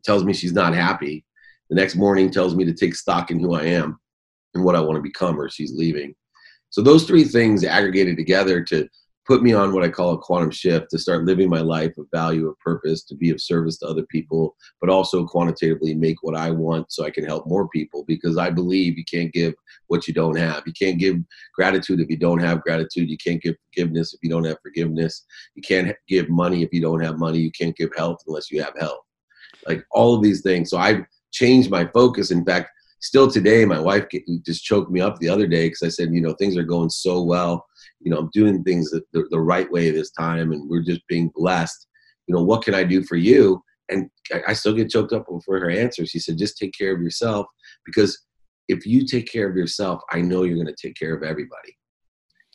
tells 0.04 0.24
me 0.24 0.32
she's 0.32 0.52
not 0.52 0.72
happy. 0.72 1.24
The 1.68 1.74
next 1.76 1.96
morning, 1.96 2.30
tells 2.30 2.54
me 2.54 2.64
to 2.64 2.72
take 2.72 2.94
stock 2.94 3.30
in 3.30 3.40
who 3.40 3.54
I 3.54 3.64
am 3.64 3.98
and 4.54 4.64
what 4.64 4.76
I 4.76 4.80
want 4.80 4.96
to 4.96 5.02
become, 5.02 5.38
or 5.38 5.50
she's 5.50 5.74
leaving. 5.74 6.14
So 6.70 6.82
those 6.82 7.04
three 7.04 7.24
things 7.24 7.64
aggregated 7.64 8.16
together 8.16 8.62
to 8.64 8.88
put 9.28 9.42
me 9.42 9.52
on 9.52 9.74
what 9.74 9.84
I 9.84 9.90
call 9.90 10.14
a 10.14 10.18
quantum 10.18 10.50
shift 10.50 10.90
to 10.90 10.98
start 10.98 11.26
living 11.26 11.50
my 11.50 11.60
life 11.60 11.98
of 11.98 12.06
value, 12.10 12.48
of 12.48 12.58
purpose, 12.60 13.04
to 13.04 13.14
be 13.14 13.28
of 13.28 13.42
service 13.42 13.76
to 13.78 13.86
other 13.86 14.06
people, 14.10 14.56
but 14.80 14.88
also 14.88 15.26
quantitatively 15.26 15.94
make 15.94 16.16
what 16.22 16.34
I 16.34 16.50
want 16.50 16.90
so 16.90 17.04
I 17.04 17.10
can 17.10 17.26
help 17.26 17.46
more 17.46 17.68
people 17.68 18.04
because 18.08 18.38
I 18.38 18.48
believe 18.48 18.96
you 18.96 19.04
can't 19.04 19.30
give 19.30 19.52
what 19.88 20.08
you 20.08 20.14
don't 20.14 20.38
have. 20.38 20.62
You 20.64 20.72
can't 20.72 20.98
give 20.98 21.16
gratitude 21.54 22.00
if 22.00 22.08
you 22.08 22.16
don't 22.16 22.40
have 22.40 22.62
gratitude. 22.62 23.10
You 23.10 23.18
can't 23.18 23.42
give 23.42 23.56
forgiveness 23.66 24.14
if 24.14 24.20
you 24.22 24.30
don't 24.30 24.46
have 24.46 24.62
forgiveness. 24.62 25.26
You 25.54 25.62
can't 25.62 25.94
give 26.08 26.30
money 26.30 26.62
if 26.62 26.72
you 26.72 26.80
don't 26.80 27.04
have 27.04 27.18
money. 27.18 27.38
You 27.38 27.52
can't 27.52 27.76
give 27.76 27.90
health 27.94 28.22
unless 28.26 28.50
you 28.50 28.62
have 28.62 28.78
health. 28.80 29.00
Like 29.66 29.84
all 29.90 30.14
of 30.14 30.22
these 30.22 30.40
things. 30.40 30.70
So 30.70 30.78
I've 30.78 31.04
changed 31.32 31.70
my 31.70 31.86
focus. 31.88 32.30
In 32.30 32.46
fact, 32.46 32.70
still 33.00 33.30
today, 33.30 33.66
my 33.66 33.78
wife 33.78 34.06
just 34.46 34.64
choked 34.64 34.90
me 34.90 35.02
up 35.02 35.18
the 35.18 35.28
other 35.28 35.46
day 35.46 35.66
because 35.66 35.82
I 35.82 35.88
said, 35.90 36.14
you 36.14 36.22
know, 36.22 36.32
things 36.32 36.56
are 36.56 36.62
going 36.62 36.88
so 36.88 37.22
well 37.22 37.66
you 38.00 38.10
know, 38.10 38.18
I'm 38.18 38.30
doing 38.32 38.62
things 38.62 38.90
the, 38.90 39.02
the 39.12 39.40
right 39.40 39.70
way 39.70 39.90
this 39.90 40.10
time 40.12 40.52
and 40.52 40.68
we're 40.68 40.82
just 40.82 41.06
being 41.08 41.30
blessed. 41.34 41.86
You 42.26 42.34
know, 42.34 42.42
what 42.42 42.62
can 42.62 42.74
I 42.74 42.84
do 42.84 43.02
for 43.02 43.16
you? 43.16 43.62
And 43.90 44.10
I 44.46 44.52
still 44.52 44.74
get 44.74 44.90
choked 44.90 45.12
up 45.12 45.26
for 45.44 45.58
her 45.58 45.70
answer. 45.70 46.04
She 46.04 46.18
said, 46.18 46.38
just 46.38 46.58
take 46.58 46.74
care 46.76 46.94
of 46.94 47.00
yourself 47.00 47.46
because 47.86 48.18
if 48.68 48.84
you 48.84 49.06
take 49.06 49.30
care 49.30 49.48
of 49.48 49.56
yourself, 49.56 50.02
I 50.10 50.20
know 50.20 50.42
you're 50.42 50.62
going 50.62 50.74
to 50.74 50.86
take 50.86 50.96
care 50.96 51.14
of 51.14 51.22
everybody. 51.22 51.76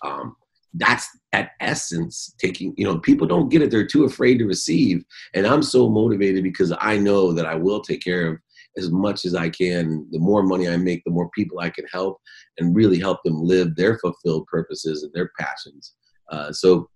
Um, 0.05 0.35
that's 0.75 1.07
at 1.33 1.51
essence 1.59 2.33
taking 2.39 2.73
you 2.77 2.85
know 2.85 2.97
people 2.99 3.27
don't 3.27 3.49
get 3.49 3.61
it 3.61 3.69
they're 3.69 3.85
too 3.85 4.05
afraid 4.05 4.39
to 4.39 4.45
receive 4.45 5.03
and 5.35 5.45
i'm 5.45 5.61
so 5.61 5.87
motivated 5.87 6.43
because 6.43 6.73
i 6.79 6.97
know 6.97 7.31
that 7.31 7.45
i 7.45 7.53
will 7.53 7.79
take 7.79 8.03
care 8.03 8.27
of 8.27 8.37
as 8.77 8.91
much 8.91 9.25
as 9.25 9.35
I 9.35 9.49
can. 9.49 10.07
The 10.11 10.19
more 10.19 10.43
money 10.43 10.67
I 10.67 10.77
make, 10.77 11.03
the 11.03 11.11
more 11.11 11.29
people 11.29 11.59
I 11.59 11.69
can 11.69 11.85
help 11.91 12.19
and 12.57 12.75
really 12.75 12.99
help 12.99 13.19
them 13.23 13.43
live 13.43 13.75
their 13.75 13.97
fulfilled 13.99 14.47
purposes 14.47 15.03
and 15.03 15.11
their 15.13 15.31
passions. 15.39 15.93
Uh, 16.31 16.51
so 16.51 16.89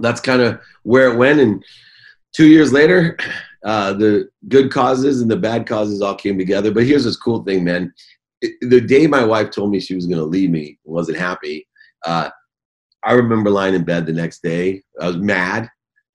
that's 0.00 0.20
kind 0.20 0.42
of 0.42 0.60
where 0.82 1.12
it 1.12 1.16
went. 1.16 1.40
And 1.40 1.64
two 2.34 2.46
years 2.46 2.72
later, 2.72 3.16
uh, 3.64 3.92
the 3.92 4.28
good 4.48 4.72
causes 4.72 5.20
and 5.20 5.30
the 5.30 5.36
bad 5.36 5.66
causes 5.66 6.00
all 6.00 6.14
came 6.14 6.38
together. 6.38 6.72
But 6.72 6.86
here's 6.86 7.04
this 7.04 7.16
cool 7.16 7.42
thing, 7.44 7.64
man. 7.64 7.92
The 8.62 8.80
day 8.80 9.06
my 9.06 9.22
wife 9.22 9.50
told 9.50 9.70
me 9.70 9.80
she 9.80 9.94
was 9.94 10.06
going 10.06 10.18
to 10.18 10.24
leave 10.24 10.50
me, 10.50 10.78
wasn't 10.84 11.18
happy. 11.18 11.68
Uh, 12.06 12.30
I 13.04 13.12
remember 13.12 13.50
lying 13.50 13.74
in 13.74 13.84
bed 13.84 14.06
the 14.06 14.12
next 14.12 14.42
day. 14.42 14.82
I 15.00 15.08
was 15.08 15.16
mad. 15.16 15.68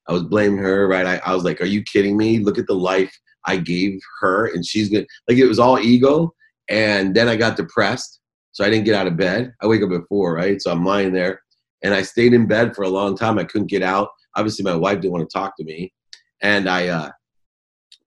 I 0.07 0.13
was 0.13 0.24
blaming 0.24 0.57
her, 0.57 0.88
right? 0.88 1.05
I, 1.05 1.17
I 1.25 1.33
was 1.33 1.43
like, 1.43 1.62
"Are 1.62 1.65
you 1.65 1.83
kidding 1.83 2.15
me? 2.15 2.39
Look 2.39 2.57
at 2.57 2.67
the 2.67 2.75
life 2.75 3.15
I 3.47 3.57
gave 3.57 3.99
her, 4.21 4.47
and 4.47 4.65
she's 4.65 4.89
gonna 4.89 5.05
like 5.27 5.37
it 5.37 5.47
was 5.47 5.59
all 5.59 5.79
ego." 5.79 6.33
And 6.69 7.15
then 7.15 7.27
I 7.27 7.35
got 7.35 7.57
depressed, 7.57 8.19
so 8.51 8.63
I 8.63 8.69
didn't 8.69 8.85
get 8.85 8.95
out 8.95 9.07
of 9.07 9.17
bed. 9.17 9.53
I 9.61 9.67
wake 9.67 9.83
up 9.83 9.91
at 9.91 10.07
four, 10.09 10.33
right? 10.33 10.61
So 10.61 10.71
I'm 10.71 10.85
lying 10.85 11.13
there, 11.13 11.41
and 11.83 11.93
I 11.93 12.01
stayed 12.01 12.33
in 12.33 12.47
bed 12.47 12.75
for 12.75 12.83
a 12.83 12.89
long 12.89 13.15
time. 13.15 13.37
I 13.37 13.43
couldn't 13.43 13.69
get 13.69 13.83
out. 13.83 14.09
Obviously, 14.35 14.63
my 14.63 14.75
wife 14.75 14.99
didn't 14.99 15.13
want 15.13 15.29
to 15.29 15.37
talk 15.37 15.55
to 15.57 15.63
me, 15.63 15.93
and 16.41 16.69
I 16.69 16.87
uh, 16.87 17.11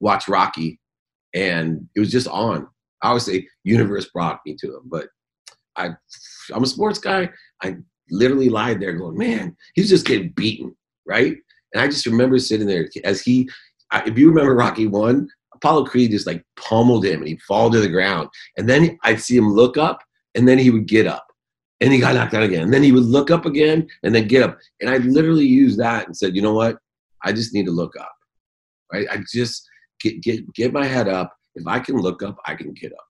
watched 0.01 0.29
Rocky, 0.29 0.81
and 1.35 1.89
it 1.95 2.01
was 2.01 2.11
just 2.11 2.29
on. 2.29 2.67
Obviously, 3.03 3.49
universe 3.65 4.11
brought 4.13 4.41
me 4.45 4.57
to 4.59 4.77
him, 4.77 4.83
but 4.87 5.09
I, 5.77 5.91
I'm 6.53 6.65
a 6.65 6.67
sports 6.67 6.99
guy. 6.99 7.31
I 7.63 7.77
literally 8.11 8.49
lied 8.49 8.81
there, 8.81 8.93
going, 8.93 9.17
"Man, 9.17 9.57
he's 9.75 9.89
just 9.89 10.07
getting 10.07 10.31
beaten, 10.31 10.77
right?" 11.07 11.37
And 11.73 11.83
I 11.83 11.87
just 11.87 12.07
remember 12.07 12.39
sitting 12.39 12.67
there 12.67 12.89
as 13.05 13.21
he, 13.21 13.49
if 13.93 14.19
you 14.19 14.29
remember 14.29 14.55
Rocky 14.55 14.87
One, 14.87 15.29
Apollo 15.55 15.87
Creed 15.87 16.13
just 16.13 16.27
like 16.27 16.45
pummeled 16.57 17.05
him 17.05 17.21
and 17.21 17.29
he'd 17.29 17.43
fall 17.43 17.71
to 17.71 17.81
the 17.81 17.89
ground. 17.89 18.29
And 18.57 18.69
then 18.69 18.99
I'd 19.03 19.21
see 19.21 19.37
him 19.37 19.53
look 19.53 19.77
up 19.77 20.03
and 20.35 20.47
then 20.47 20.59
he 20.59 20.71
would 20.71 20.87
get 20.87 21.07
up 21.07 21.27
and 21.81 21.93
he 21.93 21.99
got 21.99 22.15
knocked 22.15 22.35
out 22.35 22.43
again. 22.43 22.63
And 22.63 22.73
then 22.73 22.83
he 22.83 22.93
would 22.93 23.05
look 23.05 23.31
up 23.31 23.47
again 23.47 23.89
and 24.03 24.15
then 24.15 24.29
get 24.29 24.43
up. 24.43 24.59
And 24.81 24.91
I 24.91 24.99
literally 24.99 25.47
used 25.47 25.79
that 25.81 26.07
and 26.07 26.17
said, 26.17 26.37
you 26.37 26.43
know 26.43 26.55
what? 26.55 26.79
I 27.25 27.33
just 27.33 27.55
need 27.55 27.67
to 27.67 27.73
look 27.73 27.97
up, 27.99 28.15
right? 28.93 29.07
I 29.11 29.23
just 29.33 29.69
get, 30.01 30.21
get, 30.23 30.53
get 30.55 30.73
my 30.73 30.85
head 30.87 31.09
up. 31.09 31.35
If 31.55 31.67
I 31.67 31.81
can 31.81 31.97
look 31.97 32.23
up, 32.23 32.39
I 32.47 32.55
can 32.55 32.73
get 32.73 32.93
up. 32.93 33.07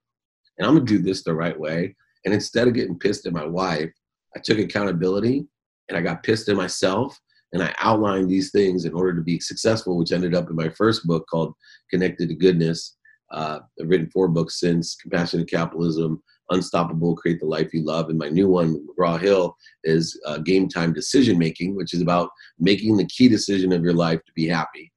And 0.57 0.67
I'm 0.67 0.75
to 0.75 0.85
do 0.85 0.99
this 0.99 1.23
the 1.23 1.35
right 1.35 1.59
way. 1.59 1.95
And 2.25 2.33
instead 2.33 2.67
of 2.67 2.75
getting 2.75 2.99
pissed 2.99 3.27
at 3.27 3.33
my 3.33 3.45
wife, 3.45 3.91
I 4.35 4.41
took 4.41 4.59
accountability 4.59 5.47
and 5.89 5.99
I 5.99 6.01
got 6.01 6.23
pissed 6.23 6.49
at 6.49 6.57
myself 6.57 7.19
and 7.53 7.63
I 7.63 7.75
outlined 7.79 8.29
these 8.29 8.51
things 8.51 8.85
in 8.85 8.95
order 8.95 9.15
to 9.15 9.23
be 9.23 9.41
successful, 9.41 9.97
which 9.97 10.13
ended 10.13 10.35
up 10.35 10.51
in 10.51 10.57
my 10.57 10.69
first 10.69 11.07
book 11.07 11.27
called 11.31 11.55
Connected 11.91 12.29
to 12.29 12.35
Goodness. 12.35 12.97
Uh, 13.31 13.61
I've 13.81 13.89
written 13.89 14.11
four 14.11 14.29
books 14.29 14.61
since 14.61 14.97
Compassionate 14.97 15.51
Capitalism, 15.51 16.23
Unstoppable, 16.51 17.17
Create 17.17 17.41
the 17.41 17.47
Life 17.47 17.73
You 17.73 17.85
Love. 17.85 18.09
And 18.11 18.19
my 18.19 18.29
new 18.29 18.49
one, 18.49 18.87
McGraw 18.87 19.21
Hill, 19.21 19.57
is 19.85 20.19
uh, 20.27 20.39
Game 20.39 20.69
Time 20.69 20.93
Decision 20.93 21.39
Making, 21.39 21.75
which 21.75 21.95
is 21.95 22.03
about 22.03 22.31
making 22.59 22.97
the 22.97 23.07
key 23.07 23.29
decision 23.29 23.73
of 23.73 23.83
your 23.83 23.95
life 23.95 24.21
to 24.27 24.33
be 24.35 24.47
happy. 24.47 24.93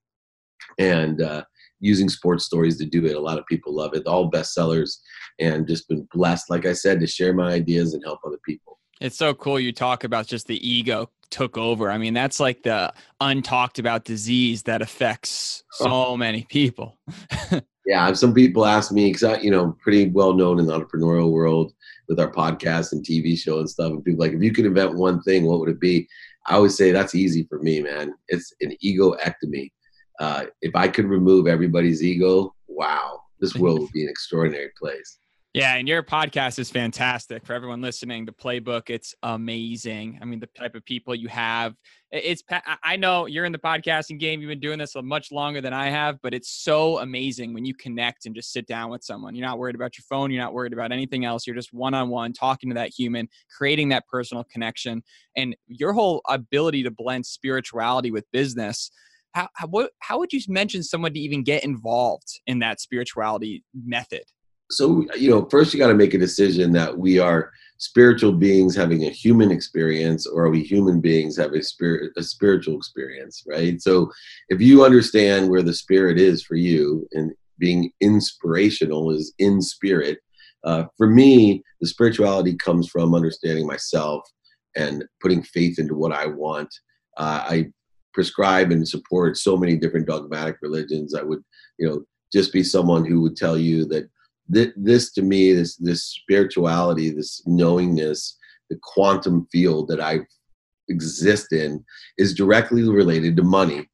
And 0.77 1.21
uh, 1.21 1.43
using 1.79 2.09
sports 2.09 2.45
stories 2.45 2.77
to 2.77 2.85
do 2.85 3.05
it. 3.05 3.15
A 3.15 3.19
lot 3.19 3.37
of 3.37 3.45
people 3.47 3.75
love 3.75 3.93
it. 3.93 4.07
All 4.07 4.31
bestsellers, 4.31 4.97
and 5.39 5.67
just 5.67 5.89
been 5.89 6.07
blessed, 6.13 6.49
like 6.49 6.65
I 6.65 6.73
said, 6.73 6.99
to 6.99 7.07
share 7.07 7.33
my 7.33 7.51
ideas 7.51 7.93
and 7.93 8.03
help 8.03 8.19
other 8.25 8.39
people. 8.45 8.79
It's 9.01 9.17
so 9.17 9.33
cool 9.33 9.59
you 9.59 9.73
talk 9.73 10.03
about 10.03 10.27
just 10.27 10.47
the 10.47 10.67
ego 10.67 11.09
took 11.31 11.57
over. 11.57 11.89
I 11.89 11.97
mean, 11.97 12.13
that's 12.13 12.39
like 12.39 12.63
the 12.63 12.93
untalked 13.21 13.79
about 13.79 14.05
disease 14.05 14.63
that 14.63 14.81
affects 14.81 15.63
so 15.71 16.15
many 16.17 16.45
people. 16.49 16.99
yeah, 17.85 18.13
some 18.13 18.33
people 18.33 18.65
ask 18.65 18.91
me 18.91 19.09
because 19.09 19.23
I, 19.23 19.37
you 19.39 19.51
know, 19.51 19.75
pretty 19.81 20.09
well 20.09 20.33
known 20.33 20.59
in 20.59 20.67
the 20.67 20.77
entrepreneurial 20.77 21.31
world 21.31 21.73
with 22.07 22.19
our 22.19 22.31
podcast 22.31 22.91
and 22.91 23.05
TV 23.05 23.37
show 23.37 23.59
and 23.59 23.69
stuff. 23.69 23.91
And 23.91 24.03
people 24.03 24.19
like, 24.19 24.33
if 24.33 24.43
you 24.43 24.51
could 24.51 24.65
invent 24.65 24.95
one 24.95 25.21
thing, 25.23 25.45
what 25.45 25.59
would 25.59 25.69
it 25.69 25.79
be? 25.79 26.07
I 26.45 26.55
always 26.55 26.75
say 26.75 26.91
that's 26.91 27.15
easy 27.15 27.43
for 27.49 27.59
me, 27.59 27.81
man. 27.81 28.13
It's 28.27 28.53
an 28.61 28.75
egoectomy. 28.83 29.71
Uh, 30.19 30.45
if 30.61 30.75
I 30.75 30.87
could 30.87 31.05
remove 31.05 31.47
everybody's 31.47 32.03
ego, 32.03 32.53
wow, 32.67 33.21
this 33.39 33.55
world 33.55 33.79
would 33.79 33.91
be 33.91 34.03
an 34.03 34.09
extraordinary 34.09 34.71
place. 34.79 35.17
Yeah, 35.53 35.75
and 35.75 35.85
your 35.85 36.01
podcast 36.01 36.59
is 36.59 36.71
fantastic 36.71 37.45
for 37.45 37.51
everyone 37.51 37.81
listening. 37.81 38.25
The 38.25 38.31
playbook, 38.31 38.89
it's 38.89 39.13
amazing. 39.21 40.17
I 40.21 40.25
mean, 40.25 40.39
the 40.39 40.47
type 40.47 40.75
of 40.75 40.85
people 40.85 41.13
you 41.13 41.27
have. 41.27 41.75
It's 42.09 42.41
I 42.83 42.95
know 42.95 43.25
you're 43.25 43.43
in 43.43 43.51
the 43.51 43.57
podcasting 43.57 44.17
game. 44.17 44.39
You've 44.39 44.47
been 44.47 44.61
doing 44.61 44.79
this 44.79 44.95
much 44.95 45.29
longer 45.29 45.59
than 45.59 45.73
I 45.73 45.89
have, 45.89 46.21
but 46.21 46.33
it's 46.33 46.49
so 46.49 46.99
amazing 46.99 47.53
when 47.53 47.65
you 47.65 47.73
connect 47.73 48.25
and 48.25 48.33
just 48.33 48.53
sit 48.53 48.65
down 48.65 48.91
with 48.91 49.03
someone. 49.03 49.35
You're 49.35 49.45
not 49.45 49.59
worried 49.59 49.75
about 49.75 49.97
your 49.97 50.03
phone. 50.07 50.31
You're 50.31 50.41
not 50.41 50.53
worried 50.53 50.71
about 50.71 50.93
anything 50.93 51.25
else. 51.25 51.45
You're 51.45 51.55
just 51.55 51.73
one 51.73 51.93
on 51.93 52.07
one 52.07 52.31
talking 52.31 52.69
to 52.69 52.75
that 52.75 52.89
human, 52.97 53.27
creating 53.53 53.89
that 53.89 54.07
personal 54.07 54.45
connection, 54.45 55.03
and 55.35 55.53
your 55.67 55.91
whole 55.91 56.21
ability 56.29 56.83
to 56.83 56.91
blend 56.91 57.25
spirituality 57.25 58.09
with 58.09 58.23
business. 58.31 58.89
How 59.33 59.49
how, 59.55 59.67
what, 59.67 59.91
how 59.99 60.17
would 60.17 60.31
you 60.31 60.39
mention 60.47 60.81
someone 60.81 61.13
to 61.13 61.19
even 61.19 61.43
get 61.43 61.65
involved 61.65 62.39
in 62.47 62.59
that 62.59 62.79
spirituality 62.79 63.65
method? 63.73 64.23
So 64.71 65.05
you 65.15 65.29
know 65.29 65.47
first 65.49 65.73
you 65.73 65.79
got 65.79 65.87
to 65.87 65.93
make 65.93 66.13
a 66.13 66.19
decision 66.19 66.71
that 66.71 66.97
we 66.97 67.19
are 67.19 67.51
spiritual 67.77 68.31
beings 68.31 68.75
having 68.75 69.05
a 69.05 69.09
human 69.09 69.51
experience 69.51 70.27
or 70.27 70.45
are 70.45 70.49
we 70.51 70.61
human 70.63 71.01
beings 71.01 71.37
having 71.37 71.59
a 71.59 71.63
spirit 71.63 72.11
a 72.17 72.23
spiritual 72.23 72.77
experience 72.77 73.43
right? 73.47 73.81
So 73.81 74.11
if 74.49 74.61
you 74.61 74.85
understand 74.85 75.49
where 75.49 75.63
the 75.63 75.73
spirit 75.73 76.19
is 76.19 76.43
for 76.43 76.55
you 76.55 77.07
and 77.13 77.31
being 77.57 77.91
inspirational 77.99 79.11
is 79.11 79.33
in 79.39 79.61
spirit 79.61 80.19
uh, 80.63 80.83
for 80.95 81.07
me 81.07 81.63
the 81.81 81.87
spirituality 81.87 82.55
comes 82.55 82.87
from 82.87 83.15
understanding 83.15 83.65
myself 83.65 84.21
and 84.75 85.03
putting 85.19 85.43
faith 85.43 85.79
into 85.79 85.95
what 85.95 86.13
i 86.13 86.25
want. 86.25 86.69
Uh, 87.17 87.43
i 87.49 87.65
prescribe 88.13 88.71
and 88.71 88.87
support 88.87 89.37
so 89.37 89.57
many 89.57 89.75
different 89.75 90.07
dogmatic 90.07 90.57
religions 90.61 91.15
i 91.15 91.23
would 91.23 91.43
you 91.79 91.87
know 91.87 92.03
just 92.31 92.53
be 92.53 92.63
someone 92.63 93.05
who 93.05 93.21
would 93.21 93.35
tell 93.35 93.57
you 93.57 93.85
that 93.85 94.09
this, 94.51 95.11
to 95.13 95.21
me, 95.21 95.53
this 95.53 95.77
this 95.77 96.03
spirituality, 96.03 97.09
this 97.09 97.41
knowingness, 97.45 98.37
the 98.69 98.77
quantum 98.81 99.47
field 99.51 99.87
that 99.89 100.01
I 100.01 100.19
exist 100.89 101.53
in, 101.53 101.83
is 102.17 102.33
directly 102.33 102.83
related 102.83 103.37
to 103.37 103.43
money. 103.43 103.87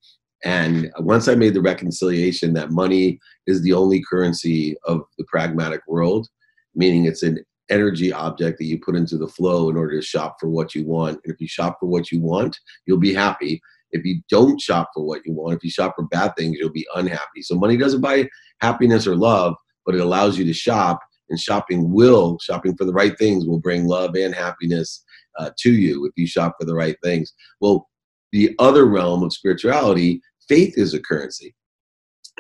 And 0.44 0.92
once 1.00 1.28
I 1.28 1.36
made 1.36 1.54
the 1.54 1.62
reconciliation 1.62 2.54
that 2.54 2.72
money 2.72 3.20
is 3.48 3.62
the 3.64 3.74
only 3.74 4.04
currency 4.08 4.76
of 4.86 5.02
the 5.18 5.26
pragmatic 5.26 5.82
world, 5.88 6.28
meaning 6.76 7.06
it's 7.06 7.24
an 7.24 7.44
energy 7.70 8.14
object 8.14 8.58
that 8.60 8.66
you 8.66 8.80
put 8.80 8.96
into 8.96 9.18
the 9.18 9.28
flow 9.28 9.70
in 9.70 9.78
order 9.78 10.00
to 10.00 10.06
shop 10.06 10.38
for 10.40 10.48
what 10.50 10.74
you 10.74 10.86
want. 10.86 11.20
And 11.24 11.34
if 11.34 11.42
you 11.42 11.48
shop 11.48 11.78
for 11.80 11.88
what 11.88 12.12
you 12.12 12.22
want, 12.22 12.58
you'll 12.86 13.00
be 13.00 13.14
happy. 13.14 13.60
If 13.92 14.06
you 14.06 14.22
don't 14.30 14.62
shop 14.62 14.90
for 14.94 15.04
what 15.04 15.26
you 15.26 15.34
want, 15.34 15.56
if 15.56 15.64
you 15.64 15.70
shop 15.70 15.94
for 15.96 16.06
bad 16.06 16.34
things, 16.38 16.58
you'll 16.60 16.72
be 16.72 16.88
unhappy. 16.96 17.42
So 17.42 17.56
money 17.56 17.78
doesn't 17.78 18.02
buy 18.02 18.30
happiness 18.62 19.08
or 19.08 19.16
love, 19.16 19.56
but 19.88 19.96
it 19.96 20.02
allows 20.02 20.38
you 20.38 20.46
to 20.46 20.54
shop 20.54 21.00
and 21.30 21.40
shopping 21.40 21.92
will 21.92 22.38
shopping 22.40 22.76
for 22.78 22.86
the 22.86 22.94
right 22.94 23.18
things 23.18 23.46
will 23.46 23.60
bring 23.60 23.88
love 23.88 24.16
and 24.16 24.36
happiness 24.36 25.04
uh, 25.40 25.50
to 25.58 25.74
you 25.74 26.06
if 26.06 26.12
you 26.16 26.28
shop 26.28 26.56
for 26.60 26.66
the 26.66 26.76
right 26.76 26.98
things. 27.04 27.34
Well 27.60 27.88
the 28.32 28.54
other 28.60 28.86
realm 28.86 29.24
of 29.24 29.34
spirituality 29.34 30.22
faith 30.48 30.78
is 30.78 30.94
a 30.94 31.02
currency. 31.02 31.56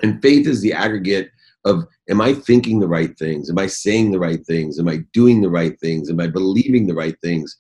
And 0.04 0.22
faith 0.22 0.46
is 0.46 0.62
the 0.62 0.74
aggregate 0.74 1.32
of 1.66 1.86
am 2.10 2.22
i 2.22 2.34
thinking 2.34 2.80
the 2.80 2.88
right 2.88 3.18
things? 3.18 3.50
Am 3.50 3.58
i 3.58 3.66
saying 3.66 4.12
the 4.12 4.20
right 4.20 4.46
things? 4.46 4.80
Am 4.80 4.90
i 4.90 5.00
doing 5.14 5.42
the 5.42 5.50
right 5.50 5.80
things? 5.80 6.10
Am 6.10 6.20
i 6.20 6.28
believing 6.28 6.86
the 6.86 6.96
right 6.96 7.16
things? 7.24 7.56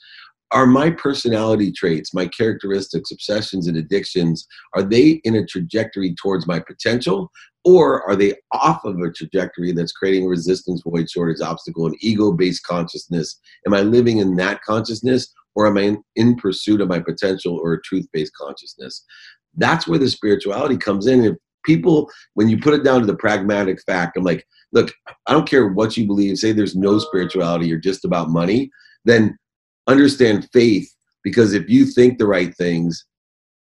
Are 0.51 0.65
my 0.65 0.91
personality 0.91 1.71
traits 1.71 2.13
my 2.13 2.27
characteristics 2.27 3.11
obsessions 3.11 3.67
and 3.67 3.77
addictions 3.77 4.47
are 4.75 4.83
they 4.83 5.21
in 5.23 5.35
a 5.35 5.45
trajectory 5.45 6.15
towards 6.15 6.45
my 6.45 6.59
potential 6.59 7.31
or 7.63 8.07
are 8.07 8.15
they 8.15 8.33
off 8.51 8.85
of 8.85 8.99
a 8.99 9.11
trajectory 9.11 9.71
that's 9.71 9.91
creating 9.91 10.25
resistance, 10.25 10.81
void, 10.85 11.09
shortage, 11.09 11.41
obstacle, 11.41 11.85
and 11.85 11.95
ego 12.01 12.31
based 12.31 12.63
consciousness? 12.65 13.39
Am 13.65 13.73
I 13.73 13.81
living 13.81 14.19
in 14.19 14.35
that 14.37 14.61
consciousness, 14.61 15.33
or 15.55 15.67
am 15.67 15.77
I 15.77 15.81
in, 15.81 16.03
in 16.15 16.35
pursuit 16.35 16.81
of 16.81 16.87
my 16.87 16.99
potential 16.99 17.59
or 17.61 17.73
a 17.73 17.81
truth 17.81 18.07
based 18.13 18.33
consciousness? 18.35 19.03
That's 19.55 19.87
where 19.87 19.99
the 19.99 20.09
spirituality 20.09 20.77
comes 20.77 21.07
in. 21.07 21.25
If 21.25 21.35
people, 21.65 22.09
when 22.35 22.47
you 22.47 22.57
put 22.57 22.73
it 22.73 22.83
down 22.83 23.01
to 23.01 23.05
the 23.05 23.15
pragmatic 23.15 23.81
fact, 23.85 24.17
I'm 24.17 24.23
like, 24.23 24.45
look, 24.71 24.93
I 25.27 25.33
don't 25.33 25.49
care 25.49 25.67
what 25.67 25.97
you 25.97 26.07
believe, 26.07 26.37
say 26.37 26.51
there's 26.51 26.75
no 26.75 26.99
spirituality, 26.99 27.67
you're 27.67 27.79
just 27.79 28.05
about 28.05 28.29
money, 28.29 28.69
then 29.05 29.37
understand 29.87 30.47
faith, 30.53 30.89
because 31.23 31.53
if 31.53 31.69
you 31.69 31.85
think 31.85 32.17
the 32.17 32.27
right 32.27 32.55
things, 32.55 33.05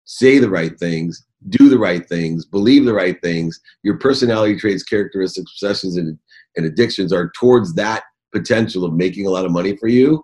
say 0.05 0.39
the 0.39 0.49
right 0.49 0.77
things, 0.79 1.25
do 1.49 1.69
the 1.69 1.77
right 1.77 2.07
things, 2.07 2.45
believe 2.45 2.85
the 2.85 2.93
right 2.93 3.21
things, 3.21 3.59
your 3.83 3.97
personality 3.97 4.57
traits, 4.57 4.83
characteristics, 4.83 5.51
obsessions, 5.51 5.97
and, 5.97 6.17
and 6.55 6.65
addictions 6.65 7.11
are 7.11 7.31
towards 7.35 7.73
that 7.75 8.03
potential 8.31 8.85
of 8.85 8.93
making 8.93 9.25
a 9.25 9.29
lot 9.29 9.45
of 9.45 9.51
money 9.51 9.75
for 9.77 9.87
you, 9.87 10.23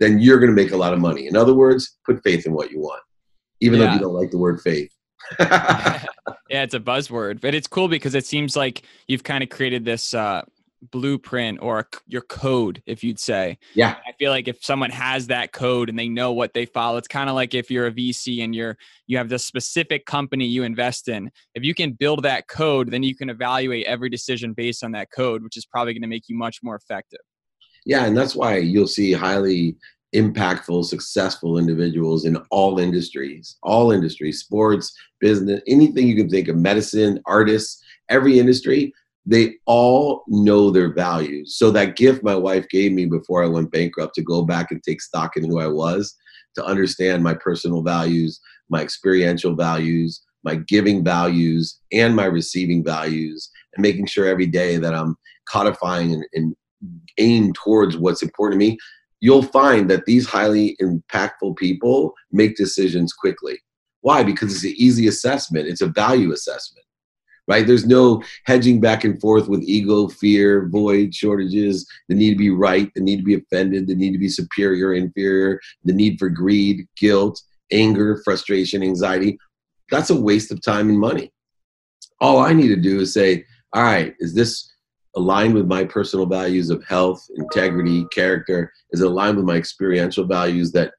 then 0.00 0.18
you're 0.18 0.38
going 0.38 0.54
to 0.54 0.62
make 0.62 0.72
a 0.72 0.76
lot 0.76 0.92
of 0.92 0.98
money. 0.98 1.26
In 1.26 1.36
other 1.36 1.54
words, 1.54 1.96
put 2.04 2.22
faith 2.22 2.46
in 2.46 2.52
what 2.52 2.70
you 2.70 2.80
want, 2.80 3.02
even 3.60 3.80
yeah. 3.80 3.86
though 3.86 3.92
you 3.94 4.00
don't 4.00 4.14
like 4.14 4.30
the 4.30 4.38
word 4.38 4.60
faith. 4.60 4.90
yeah, 5.40 6.02
it's 6.48 6.74
a 6.74 6.80
buzzword, 6.80 7.40
but 7.40 7.54
it's 7.54 7.66
cool 7.66 7.88
because 7.88 8.14
it 8.14 8.26
seems 8.26 8.56
like 8.56 8.82
you've 9.08 9.24
kind 9.24 9.42
of 9.42 9.50
created 9.50 9.84
this 9.84 10.14
uh, 10.14 10.42
blueprint 10.90 11.60
or 11.60 11.88
your 12.06 12.22
code, 12.22 12.82
if 12.86 13.02
you'd 13.02 13.18
say. 13.18 13.58
Yeah. 13.74 13.96
I 14.06 14.12
feel 14.18 14.30
like 14.30 14.48
if 14.48 14.64
someone 14.64 14.90
has 14.90 15.26
that 15.28 15.52
code 15.52 15.88
and 15.88 15.98
they 15.98 16.08
know 16.08 16.32
what 16.32 16.54
they 16.54 16.66
follow, 16.66 16.96
it's 16.96 17.08
kind 17.08 17.28
of 17.28 17.34
like 17.34 17.54
if 17.54 17.70
you're 17.70 17.86
a 17.86 17.92
VC 17.92 18.44
and 18.44 18.54
you're 18.54 18.76
you 19.06 19.16
have 19.18 19.28
the 19.28 19.38
specific 19.38 20.06
company 20.06 20.46
you 20.46 20.62
invest 20.62 21.08
in. 21.08 21.30
If 21.54 21.64
you 21.64 21.74
can 21.74 21.92
build 21.92 22.22
that 22.24 22.48
code, 22.48 22.90
then 22.90 23.02
you 23.02 23.14
can 23.14 23.30
evaluate 23.30 23.86
every 23.86 24.10
decision 24.10 24.52
based 24.52 24.84
on 24.84 24.92
that 24.92 25.08
code, 25.14 25.42
which 25.42 25.56
is 25.56 25.66
probably 25.66 25.94
going 25.94 26.02
to 26.02 26.08
make 26.08 26.28
you 26.28 26.36
much 26.36 26.58
more 26.62 26.76
effective. 26.76 27.20
Yeah, 27.84 28.04
and 28.04 28.16
that's 28.16 28.36
why 28.36 28.58
you'll 28.58 28.86
see 28.86 29.12
highly 29.12 29.76
impactful, 30.14 30.84
successful 30.84 31.58
individuals 31.58 32.24
in 32.24 32.36
all 32.50 32.78
industries, 32.78 33.56
all 33.62 33.92
industries, 33.92 34.40
sports, 34.40 34.92
business, 35.20 35.60
anything 35.66 36.06
you 36.06 36.16
can 36.16 36.28
think 36.28 36.48
of, 36.48 36.56
medicine, 36.56 37.20
artists, 37.26 37.82
every 38.08 38.38
industry 38.38 38.92
they 39.28 39.56
all 39.66 40.24
know 40.26 40.70
their 40.70 40.90
values. 40.90 41.54
So 41.58 41.70
that 41.72 41.96
gift 41.96 42.24
my 42.24 42.34
wife 42.34 42.66
gave 42.70 42.92
me 42.92 43.04
before 43.04 43.44
I 43.44 43.46
went 43.46 43.70
bankrupt 43.70 44.14
to 44.14 44.22
go 44.22 44.42
back 44.42 44.70
and 44.70 44.82
take 44.82 45.02
stock 45.02 45.36
in 45.36 45.44
who 45.44 45.60
I 45.60 45.66
was, 45.66 46.16
to 46.54 46.64
understand 46.64 47.22
my 47.22 47.34
personal 47.34 47.82
values, 47.82 48.40
my 48.70 48.80
experiential 48.80 49.54
values, 49.54 50.22
my 50.44 50.54
giving 50.54 51.04
values, 51.04 51.78
and 51.92 52.16
my 52.16 52.24
receiving 52.24 52.82
values, 52.82 53.50
and 53.76 53.82
making 53.82 54.06
sure 54.06 54.26
every 54.26 54.46
day 54.46 54.78
that 54.78 54.94
I'm 54.94 55.14
codifying 55.46 56.24
and, 56.32 56.56
and 57.18 57.54
towards 57.54 57.98
what's 57.98 58.22
important 58.22 58.58
to 58.58 58.66
me. 58.66 58.78
You'll 59.20 59.42
find 59.42 59.90
that 59.90 60.06
these 60.06 60.26
highly 60.26 60.74
impactful 60.80 61.56
people 61.56 62.14
make 62.32 62.56
decisions 62.56 63.12
quickly. 63.12 63.58
Why? 64.00 64.22
Because 64.22 64.54
it's 64.54 64.64
an 64.64 64.74
easy 64.76 65.06
assessment. 65.06 65.68
It's 65.68 65.82
a 65.82 65.88
value 65.88 66.32
assessment 66.32 66.86
right? 67.48 67.66
There's 67.66 67.86
no 67.86 68.22
hedging 68.44 68.80
back 68.80 69.04
and 69.04 69.20
forth 69.20 69.48
with 69.48 69.62
ego, 69.62 70.08
fear, 70.08 70.68
void, 70.68 71.14
shortages, 71.14 71.88
the 72.08 72.14
need 72.14 72.30
to 72.30 72.36
be 72.36 72.50
right, 72.50 72.90
the 72.94 73.00
need 73.00 73.16
to 73.16 73.22
be 73.24 73.34
offended, 73.34 73.88
the 73.88 73.94
need 73.94 74.12
to 74.12 74.18
be 74.18 74.28
superior, 74.28 74.94
inferior, 74.94 75.58
the 75.84 75.94
need 75.94 76.18
for 76.18 76.28
greed, 76.28 76.86
guilt, 76.96 77.40
anger, 77.72 78.20
frustration, 78.24 78.82
anxiety. 78.82 79.38
That's 79.90 80.10
a 80.10 80.20
waste 80.20 80.52
of 80.52 80.62
time 80.62 80.90
and 80.90 80.98
money. 80.98 81.32
All 82.20 82.38
I 82.38 82.52
need 82.52 82.68
to 82.68 82.76
do 82.76 83.00
is 83.00 83.14
say, 83.14 83.44
all 83.72 83.82
right, 83.82 84.14
is 84.20 84.34
this 84.34 84.70
aligned 85.16 85.54
with 85.54 85.66
my 85.66 85.84
personal 85.84 86.26
values 86.26 86.70
of 86.70 86.84
health, 86.84 87.26
integrity, 87.36 88.04
character? 88.12 88.72
Is 88.92 89.00
it 89.00 89.06
aligned 89.06 89.36
with 89.36 89.46
my 89.46 89.56
experiential 89.56 90.24
values 90.24 90.72
that 90.72 90.92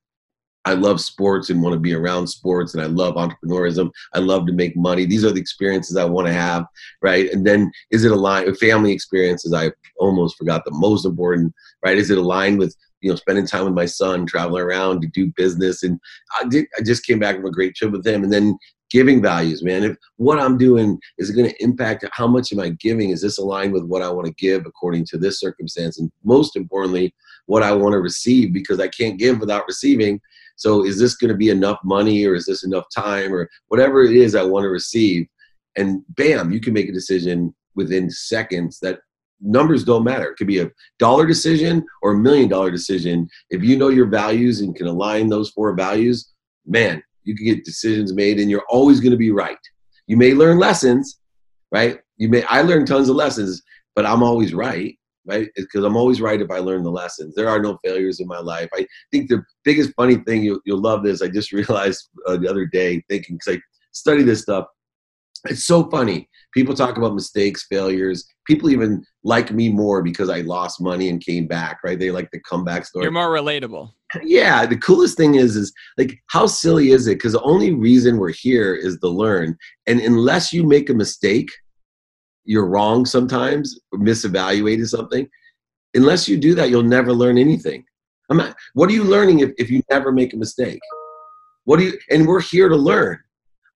I 0.69 0.73
love 0.73 1.01
sports 1.01 1.49
and 1.49 1.61
want 1.61 1.73
to 1.73 1.79
be 1.79 1.93
around 1.93 2.27
sports 2.27 2.73
and 2.73 2.83
I 2.83 2.85
love 2.85 3.15
entrepreneurism. 3.15 3.89
I 4.13 4.19
love 4.19 4.45
to 4.45 4.53
make 4.53 4.77
money. 4.77 5.05
These 5.05 5.25
are 5.25 5.31
the 5.31 5.41
experiences 5.41 5.97
I 5.97 6.05
want 6.05 6.27
to 6.27 6.33
have, 6.33 6.65
right? 7.01 7.31
And 7.31 7.45
then 7.45 7.71
is 7.91 8.05
it 8.05 8.11
aligned 8.11 8.45
with 8.45 8.59
family 8.59 8.91
experiences? 8.91 9.53
I 9.53 9.71
almost 9.99 10.37
forgot 10.37 10.63
the 10.65 10.71
most 10.71 11.05
important, 11.05 11.53
right? 11.83 11.97
Is 11.97 12.11
it 12.11 12.17
aligned 12.19 12.59
with 12.59 12.75
you 13.01 13.09
know 13.09 13.15
spending 13.15 13.47
time 13.47 13.65
with 13.65 13.73
my 13.73 13.85
son, 13.85 14.25
traveling 14.25 14.61
around 14.61 15.01
to 15.01 15.07
do 15.07 15.31
business? 15.35 15.81
And 15.81 15.99
I 16.39 16.45
did. 16.45 16.67
I 16.77 16.81
just 16.83 17.05
came 17.05 17.17
back 17.17 17.35
from 17.35 17.45
a 17.45 17.51
great 17.51 17.75
trip 17.75 17.91
with 17.91 18.05
him, 18.05 18.23
and 18.23 18.31
then 18.31 18.57
giving 18.91 19.21
values, 19.21 19.63
man. 19.63 19.83
If 19.83 19.97
what 20.17 20.39
I'm 20.39 20.57
doing 20.57 20.99
is 21.17 21.31
going 21.31 21.49
to 21.49 21.63
impact 21.63 22.05
how 22.11 22.27
much 22.27 22.51
am 22.51 22.59
I 22.59 22.69
giving? 22.69 23.11
Is 23.11 23.21
this 23.21 23.37
aligned 23.37 23.73
with 23.73 23.83
what 23.83 24.01
I 24.01 24.09
want 24.09 24.27
to 24.27 24.33
give 24.33 24.65
according 24.65 25.05
to 25.07 25.17
this 25.17 25.39
circumstance? 25.39 25.99
And 25.99 26.11
most 26.23 26.55
importantly, 26.55 27.13
what 27.45 27.63
I 27.63 27.71
want 27.71 27.93
to 27.93 27.99
receive 27.99 28.53
because 28.53 28.79
I 28.79 28.87
can't 28.87 29.17
give 29.17 29.39
without 29.39 29.67
receiving. 29.67 30.21
So 30.59 30.85
is 30.85 30.99
this 30.99 31.15
going 31.15 31.29
to 31.29 31.37
be 31.37 31.49
enough 31.49 31.79
money 31.85 32.25
or 32.25 32.35
is 32.35 32.45
this 32.45 32.65
enough 32.65 32.83
time 32.93 33.33
or 33.33 33.49
whatever 33.69 34.03
it 34.03 34.15
is 34.15 34.35
I 34.35 34.43
want 34.43 34.63
to 34.63 34.69
receive? 34.69 35.25
And 35.77 36.03
bam, 36.09 36.51
you 36.51 36.59
can 36.59 36.73
make 36.73 36.89
a 36.89 36.93
decision 36.93 37.55
within 37.75 38.09
seconds 38.09 38.77
that 38.81 38.99
numbers 39.39 39.85
don't 39.85 40.03
matter. 40.03 40.31
It 40.31 40.35
could 40.35 40.47
be 40.47 40.59
a 40.59 40.69
dollar 40.99 41.25
decision 41.25 41.85
or 42.01 42.11
a 42.11 42.17
million 42.17 42.49
dollar 42.49 42.71
decision. 42.71 43.29
If 43.49 43.63
you 43.63 43.77
know 43.77 43.87
your 43.87 44.07
values 44.07 44.59
and 44.59 44.75
can 44.75 44.87
align 44.87 45.29
those 45.29 45.49
four 45.51 45.73
values, 45.75 46.29
man, 46.65 47.01
you 47.23 47.37
can 47.37 47.45
get 47.45 47.63
decisions 47.63 48.13
made 48.13 48.37
and 48.37 48.49
you're 48.49 48.65
always 48.67 48.99
going 48.99 49.11
to 49.11 49.17
be 49.17 49.31
right. 49.31 49.57
You 50.07 50.17
may 50.17 50.33
learn 50.33 50.59
lessons, 50.59 51.21
right? 51.71 51.99
You 52.17 52.27
may 52.27 52.43
I 52.43 52.63
learned 52.63 52.87
tons 52.87 53.07
of 53.07 53.15
lessons, 53.15 53.61
but 53.95 54.05
I'm 54.05 54.23
always 54.23 54.53
right 54.53 54.99
right? 55.25 55.49
Because 55.55 55.83
I'm 55.83 55.95
always 55.95 56.21
right 56.21 56.41
if 56.41 56.51
I 56.51 56.59
learn 56.59 56.83
the 56.83 56.91
lessons. 56.91 57.35
There 57.35 57.49
are 57.49 57.61
no 57.61 57.79
failures 57.83 58.19
in 58.19 58.27
my 58.27 58.39
life. 58.39 58.69
I 58.73 58.85
think 59.11 59.29
the 59.29 59.43
biggest 59.63 59.91
funny 59.95 60.17
thing 60.17 60.43
you'll, 60.43 60.61
you'll 60.65 60.81
love 60.81 61.03
this. 61.03 61.21
I 61.21 61.27
just 61.27 61.51
realized 61.53 62.09
uh, 62.27 62.37
the 62.37 62.49
other 62.49 62.65
day 62.65 63.03
thinking 63.09 63.37
because 63.37 63.57
I 63.57 63.61
study 63.91 64.23
this 64.23 64.41
stuff. 64.41 64.65
It's 65.45 65.65
so 65.65 65.89
funny. 65.89 66.27
People 66.53 66.73
talk 66.73 66.97
about 66.97 67.13
mistakes, 67.13 67.65
failures. 67.69 68.27
People 68.45 68.69
even 68.71 69.05
like 69.23 69.51
me 69.51 69.69
more 69.69 70.01
because 70.01 70.29
I 70.29 70.41
lost 70.41 70.81
money 70.81 71.09
and 71.09 71.23
came 71.23 71.47
back, 71.47 71.79
right? 71.83 71.97
They 71.97 72.11
like 72.11 72.29
the 72.31 72.41
comeback 72.41 72.85
story. 72.85 73.03
You're 73.03 73.11
more 73.11 73.29
relatable. 73.29 73.91
Yeah, 74.23 74.65
the 74.65 74.77
coolest 74.77 75.15
thing 75.15 75.35
is 75.35 75.55
is 75.55 75.71
like 75.97 76.17
how 76.27 76.47
silly 76.47 76.89
is 76.89 77.07
it? 77.07 77.15
Because 77.15 77.33
the 77.33 77.41
only 77.43 77.71
reason 77.71 78.17
we're 78.17 78.33
here 78.33 78.73
is 78.73 78.99
to 78.99 79.07
learn. 79.07 79.55
And 79.85 79.99
unless 80.01 80.51
you 80.51 80.63
make 80.63 80.89
a 80.89 80.95
mistake, 80.95 81.49
you're 82.49 82.65
wrong 82.65 83.05
sometimes 83.05 83.79
or 83.91 83.99
misevaluated 83.99 84.87
something 84.87 85.29
unless 85.93 86.27
you 86.27 86.35
do 86.35 86.55
that 86.55 86.71
you'll 86.71 86.81
never 86.81 87.13
learn 87.13 87.37
anything. 87.37 87.85
I'm 88.31 88.37
not, 88.37 88.55
what 88.73 88.89
are 88.89 88.93
you 88.93 89.03
learning 89.03 89.41
if, 89.41 89.51
if 89.59 89.69
you 89.69 89.83
never 89.91 90.11
make 90.11 90.33
a 90.33 90.37
mistake? 90.37 90.79
What 91.65 91.77
do 91.77 91.85
you 91.85 91.93
and 92.09 92.27
we're 92.27 92.41
here 92.41 92.67
to 92.67 92.75
learn. 92.75 93.19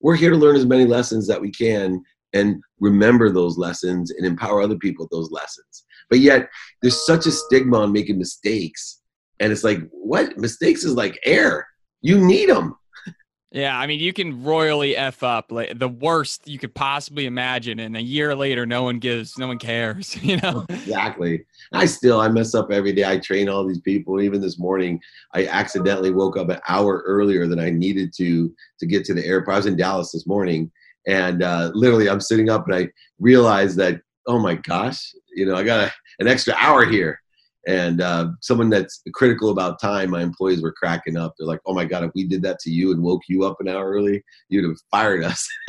We're 0.02 0.16
here 0.16 0.32
to 0.32 0.36
learn 0.36 0.56
as 0.56 0.66
many 0.66 0.86
lessons 0.86 1.28
that 1.28 1.40
we 1.40 1.52
can 1.52 2.02
and 2.34 2.60
remember 2.80 3.30
those 3.30 3.60
lessons 3.60 4.10
and 4.10 4.26
empower 4.26 4.64
other 4.64 4.78
people 4.78 5.06
with 5.06 5.12
those 5.12 5.30
lessons. 5.30 5.86
But 6.10 6.20
yet 6.20 6.50
there's 6.82 7.06
such 7.06 7.28
a 7.28 7.32
stigma 7.32 7.78
on 7.82 7.92
making 7.92 8.18
mistakes 8.18 9.02
and 9.40 9.52
it's 9.52 9.64
like 9.64 9.82
what? 9.92 10.36
Mistakes 10.40 10.84
is 10.84 10.96
like 10.96 11.20
air. 11.26 11.68
You 12.02 12.26
need 12.26 12.50
them 12.50 12.76
yeah, 13.54 13.78
I 13.78 13.86
mean, 13.86 14.00
you 14.00 14.14
can 14.14 14.44
royally 14.44 14.98
f 14.98 15.22
up 15.22 15.52
like 15.52 15.78
the 15.78 15.88
worst 15.88 16.48
you 16.48 16.58
could 16.58 16.74
possibly 16.74 17.28
imagine, 17.28 17.80
and 17.80 17.96
a 17.96 18.02
year 18.02 18.36
later, 18.36 18.66
no 18.66 18.82
one 18.82 18.98
gives, 18.98 19.38
no 19.38 19.48
one 19.48 19.60
cares. 19.60 20.18
You 20.24 20.38
know 20.38 20.66
exactly. 20.70 21.46
I 21.74 21.86
still 21.86 22.20
I 22.20 22.30
mess 22.30 22.56
up 22.56 22.72
every 22.72 22.94
day. 22.94 23.04
I 23.04 23.20
train 23.20 23.50
all 23.50 23.68
these 23.68 23.82
people. 23.82 24.22
Even 24.22 24.42
this 24.42 24.58
morning, 24.58 25.00
I 25.34 25.46
accidentally 25.46 26.12
woke 26.12 26.38
up 26.38 26.50
an 26.50 26.60
hour 26.68 27.04
earlier 27.06 27.46
than 27.46 27.60
I 27.60 27.70
needed 27.70 28.14
to 28.18 28.52
to 28.80 28.86
get 28.88 29.06
to 29.06 29.14
the 29.14 29.26
airport. 29.26 29.54
I 29.54 29.58
was 29.58 29.66
in 29.68 29.76
Dallas 29.76 30.12
this 30.12 30.26
morning, 30.26 30.72
and 31.08 31.44
uh, 31.44 31.72
literally, 31.76 32.10
I'm 32.10 32.22
sitting 32.22 32.50
up 32.50 32.68
and 32.68 32.76
I 32.76 32.90
realized 33.20 33.78
that 33.78 34.02
oh 34.26 34.40
my 34.40 34.56
gosh, 34.56 35.14
you 35.36 35.46
know, 35.46 35.56
I 35.56 35.64
got 35.64 35.82
a, 35.82 35.94
an 36.20 36.28
extra 36.28 36.56
hour 36.58 36.86
here 36.86 37.22
and 37.68 38.02
uh, 38.02 38.30
someone 38.42 38.70
that's 38.70 39.02
critical 39.14 39.50
about 39.50 39.80
time, 39.80 40.10
my 40.10 40.22
employees 40.22 40.62
were 40.62 40.74
cracking 40.74 41.18
up. 41.18 41.34
They're 41.38 41.48
like, 41.48 41.62
"Oh 41.66 41.74
my 41.74 41.86
god, 41.86 42.04
if 42.04 42.12
we 42.14 42.26
did 42.26 42.42
that 42.44 42.60
to 42.60 42.70
you 42.70 42.92
and 42.92 43.02
woke 43.02 43.22
you 43.28 43.44
up 43.46 43.58
an 43.60 43.68
hour 43.68 43.90
early, 43.90 44.24
you'd 44.50 44.66
have 44.66 44.78
fired 44.92 45.24
us." 45.24 45.48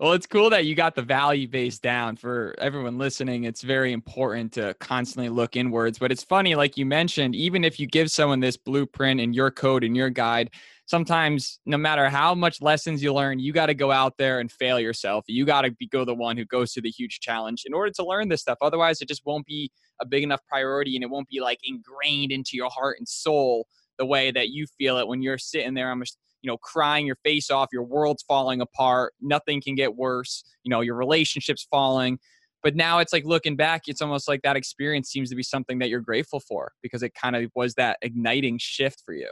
well, 0.00 0.12
it's 0.12 0.26
cool 0.26 0.50
that 0.50 0.64
you 0.64 0.74
got 0.74 0.94
the 0.94 1.02
value 1.02 1.46
base 1.46 1.78
down. 1.78 2.16
For 2.16 2.54
everyone 2.58 2.98
listening, 2.98 3.44
it's 3.44 3.62
very 3.62 3.92
important 3.92 4.52
to 4.54 4.74
constantly 4.80 5.28
look 5.28 5.56
inwards. 5.56 5.98
But 5.98 6.10
it's 6.10 6.24
funny, 6.24 6.54
like 6.54 6.76
you 6.76 6.86
mentioned, 6.86 7.36
even 7.36 7.64
if 7.64 7.78
you 7.78 7.86
give 7.86 8.10
someone 8.10 8.40
this 8.40 8.56
blueprint 8.56 9.20
and 9.20 9.34
your 9.34 9.50
code 9.50 9.84
and 9.84 9.96
your 9.96 10.10
guide, 10.10 10.50
sometimes 10.86 11.60
no 11.66 11.78
matter 11.78 12.08
how 12.08 12.34
much 12.34 12.60
lessons 12.60 13.00
you 13.00 13.14
learn, 13.14 13.38
you 13.38 13.52
got 13.52 13.66
to 13.66 13.74
go 13.74 13.92
out 13.92 14.18
there 14.18 14.40
and 14.40 14.50
fail 14.50 14.80
yourself. 14.80 15.24
You 15.28 15.44
got 15.44 15.62
to 15.62 15.70
go 15.92 16.04
the 16.04 16.14
one 16.14 16.36
who 16.36 16.44
goes 16.44 16.72
to 16.72 16.80
the 16.80 16.90
huge 16.90 17.20
challenge 17.20 17.62
in 17.64 17.72
order 17.72 17.92
to 17.92 18.04
learn 18.04 18.28
this 18.28 18.40
stuff. 18.40 18.58
Otherwise, 18.60 19.00
it 19.00 19.06
just 19.06 19.24
won't 19.24 19.46
be 19.46 19.70
a 20.00 20.06
big 20.06 20.22
enough 20.22 20.40
priority 20.48 20.96
and 20.96 21.04
it 21.04 21.10
won't 21.10 21.28
be 21.28 21.40
like 21.40 21.58
ingrained 21.64 22.32
into 22.32 22.52
your 22.54 22.70
heart 22.70 22.96
and 22.98 23.08
soul 23.08 23.66
the 23.98 24.06
way 24.06 24.30
that 24.30 24.50
you 24.50 24.66
feel 24.78 24.96
it 24.98 25.06
when 25.06 25.22
you're 25.22 25.38
sitting 25.38 25.74
there. 25.74 25.90
I'm 25.90 26.02
you 26.42 26.48
know 26.48 26.56
crying 26.56 27.06
your 27.06 27.18
face 27.24 27.50
off 27.50 27.68
your 27.70 27.82
world's 27.82 28.22
falling 28.22 28.62
apart 28.62 29.12
nothing 29.20 29.60
can 29.60 29.74
get 29.74 29.94
worse 29.94 30.42
you 30.64 30.70
know 30.70 30.80
your 30.80 30.94
relationships 30.94 31.66
falling 31.70 32.18
but 32.62 32.74
now 32.74 32.98
it's 32.98 33.12
like 33.12 33.26
looking 33.26 33.56
back 33.56 33.82
it's 33.88 34.00
almost 34.00 34.26
like 34.26 34.40
that 34.40 34.56
experience 34.56 35.10
seems 35.10 35.28
to 35.28 35.36
be 35.36 35.42
something 35.42 35.78
that 35.78 35.90
you're 35.90 36.00
grateful 36.00 36.40
for 36.40 36.72
because 36.82 37.02
it 37.02 37.12
kind 37.14 37.36
of 37.36 37.50
was 37.54 37.74
that 37.74 37.98
igniting 38.00 38.56
shift 38.58 39.02
for 39.04 39.12
you 39.12 39.28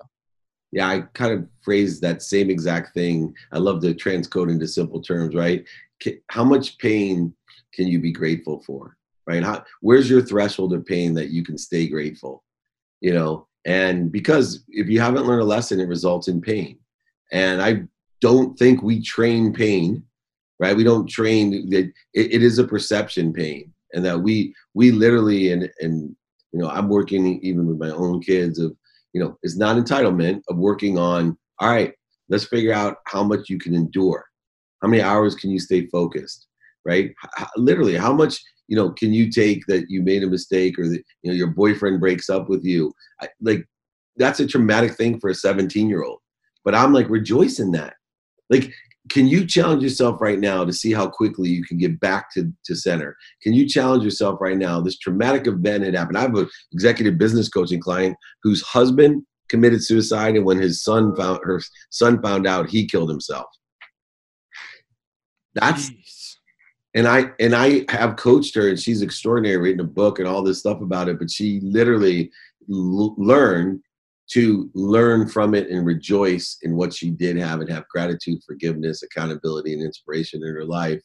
yeah, 0.70 0.88
I 0.88 1.00
kind 1.14 1.33
of 1.33 1.48
phrased 1.62 2.02
that 2.02 2.22
same 2.22 2.50
exact 2.50 2.92
thing. 2.92 3.35
I 3.52 3.59
love 3.59 3.81
to 3.83 3.94
transcode 3.94 4.50
into 4.50 4.68
simple 4.68 5.00
terms, 5.00 5.35
right? 5.35 5.64
How 6.28 6.44
much 6.44 6.78
pain 6.78 7.35
can 7.72 7.87
you 7.87 8.00
be 8.00 8.12
grateful 8.12 8.62
for, 8.66 8.96
right? 9.29 9.43
How, 9.43 9.64
where's 9.81 10.09
your 10.09 10.23
threshold 10.23 10.73
of 10.73 10.87
pain 10.87 11.14
that 11.14 11.31
you 11.31 11.45
can 11.45 11.59
stay 11.59 11.88
grateful, 11.88 12.43
you 13.01 13.12
know? 13.12 13.47
And 13.64 14.11
because 14.11 14.64
if 14.69 14.88
you 14.88 15.01
haven't 15.01 15.27
learned 15.27 15.43
a 15.43 15.45
lesson, 15.45 15.81
it 15.81 15.88
results 15.88 16.29
in 16.29 16.41
pain. 16.41 16.79
And 17.33 17.61
I 17.61 17.83
don't 18.21 18.59
think 18.59 18.83
we 18.83 19.03
train 19.03 19.53
pain, 19.53 20.03
right? 20.59 20.77
We 20.77 20.85
don't 20.85 21.09
train 21.09 21.69
that 21.71 21.93
it, 22.14 22.35
it 22.35 22.43
is 22.43 22.59
a 22.59 22.67
perception 22.67 23.33
pain, 23.33 23.73
and 23.93 24.05
that 24.05 24.19
we 24.19 24.55
we 24.75 24.91
literally 24.91 25.53
and 25.53 25.71
and 25.81 26.17
you 26.53 26.59
know 26.59 26.69
I'm 26.71 26.88
working 26.88 27.38
even 27.43 27.67
with 27.67 27.79
my 27.79 27.91
own 27.91 28.23
kids 28.23 28.59
of 28.59 28.75
you 29.12 29.23
know, 29.23 29.37
is 29.43 29.59
not 29.59 29.77
entitlement 29.77 30.43
of 30.49 30.59
working 30.59 30.99
on, 30.99 31.37
all 31.61 31.71
right, 31.71 31.93
Let's 32.29 32.45
figure 32.45 32.73
out 32.73 32.99
how 33.07 33.23
much 33.23 33.49
you 33.49 33.59
can 33.59 33.75
endure. 33.75 34.25
How 34.83 34.88
many 34.88 35.03
hours 35.03 35.35
can 35.35 35.51
you 35.51 35.59
stay 35.59 35.87
focused? 35.87 36.47
Right? 36.85 37.12
Literally, 37.57 37.97
how 37.97 38.12
much 38.12 38.41
you 38.68 38.76
know 38.76 38.90
can 38.90 39.12
you 39.12 39.31
take 39.31 39.66
that 39.66 39.87
you 39.88 40.02
made 40.02 40.22
a 40.22 40.28
mistake 40.28 40.78
or 40.78 40.88
that 40.88 41.02
you 41.22 41.31
know 41.31 41.35
your 41.35 41.48
boyfriend 41.48 42.00
breaks 42.00 42.31
up 42.31 42.48
with 42.48 42.64
you? 42.64 42.92
I, 43.20 43.28
like 43.40 43.66
that's 44.16 44.40
a 44.40 44.46
traumatic 44.46 44.94
thing 44.94 45.18
for 45.20 45.31
a 45.31 45.35
17 45.35 45.88
year 45.88 46.02
old. 46.02 46.18
But 46.64 46.74
I'm 46.74 46.92
like 46.92 47.09
rejoice 47.09 47.59
in 47.59 47.72
that. 47.72 47.94
Like 48.50 48.72
can 49.09 49.26
you 49.26 49.46
challenge 49.46 49.83
yourself 49.83 50.20
right 50.20 50.38
now 50.38 50.64
to 50.64 50.72
see 50.72 50.92
how 50.92 51.09
quickly 51.09 51.48
you 51.48 51.64
can 51.64 51.78
get 51.78 51.98
back 52.00 52.33
to, 52.35 52.52
to 52.66 52.74
center? 52.74 53.16
Can 53.42 53.54
you 53.54 53.66
challenge 53.66 54.04
yourself 54.04 54.38
right 54.40 54.57
now? 54.57 54.81
This 54.81 54.98
traumatic 54.98 55.46
event 55.46 55.85
had 55.85 55.94
happened. 55.94 56.18
I 56.18 56.22
have 56.22 56.35
an 56.35 56.48
executive 56.72 57.16
business 57.18 57.48
coaching 57.48 57.81
client 57.81 58.16
whose 58.42 58.62
husband 58.62 59.22
committed 59.48 59.83
suicide, 59.83 60.37
and 60.37 60.44
when 60.44 60.59
his 60.59 60.83
son 60.83 61.16
found 61.16 61.40
her 61.42 61.61
son 61.90 62.20
found 62.20 62.46
out, 62.46 62.68
he 62.68 62.87
killed 62.87 63.09
himself. 63.09 63.46
That's 65.54 65.90
Jeez. 65.90 66.17
And 66.94 67.07
I 67.07 67.31
and 67.38 67.55
I 67.55 67.85
have 67.90 68.16
coached 68.16 68.55
her, 68.55 68.68
and 68.68 68.79
she's 68.79 69.03
extraordinary, 69.03 69.57
written 69.59 69.81
a 69.81 69.85
book 69.85 70.18
and 70.18 70.29
all 70.29 70.42
this 70.42 70.61
stuff 70.61 70.81
about 70.81 71.09
it. 71.09 71.18
But 71.18 71.31
she 71.31 71.61
literally 71.62 72.31
l- 72.70 73.14
learned 73.18 73.81
to 74.31 74.70
learn 74.74 75.29
from 75.29 75.55
it 75.55 75.70
and 75.70 75.87
rejoice 75.87 76.59
in 76.62 76.77
what 76.77 76.92
she 76.92 77.11
did 77.11 77.37
have 77.37 77.61
and 77.61 77.70
have 77.70 77.88
gratitude, 77.88 78.40
forgiveness, 78.46 79.03
accountability, 79.03 79.72
and 79.72 79.83
inspiration 79.83 80.42
in 80.42 80.55
her 80.55 80.64
life, 80.64 81.03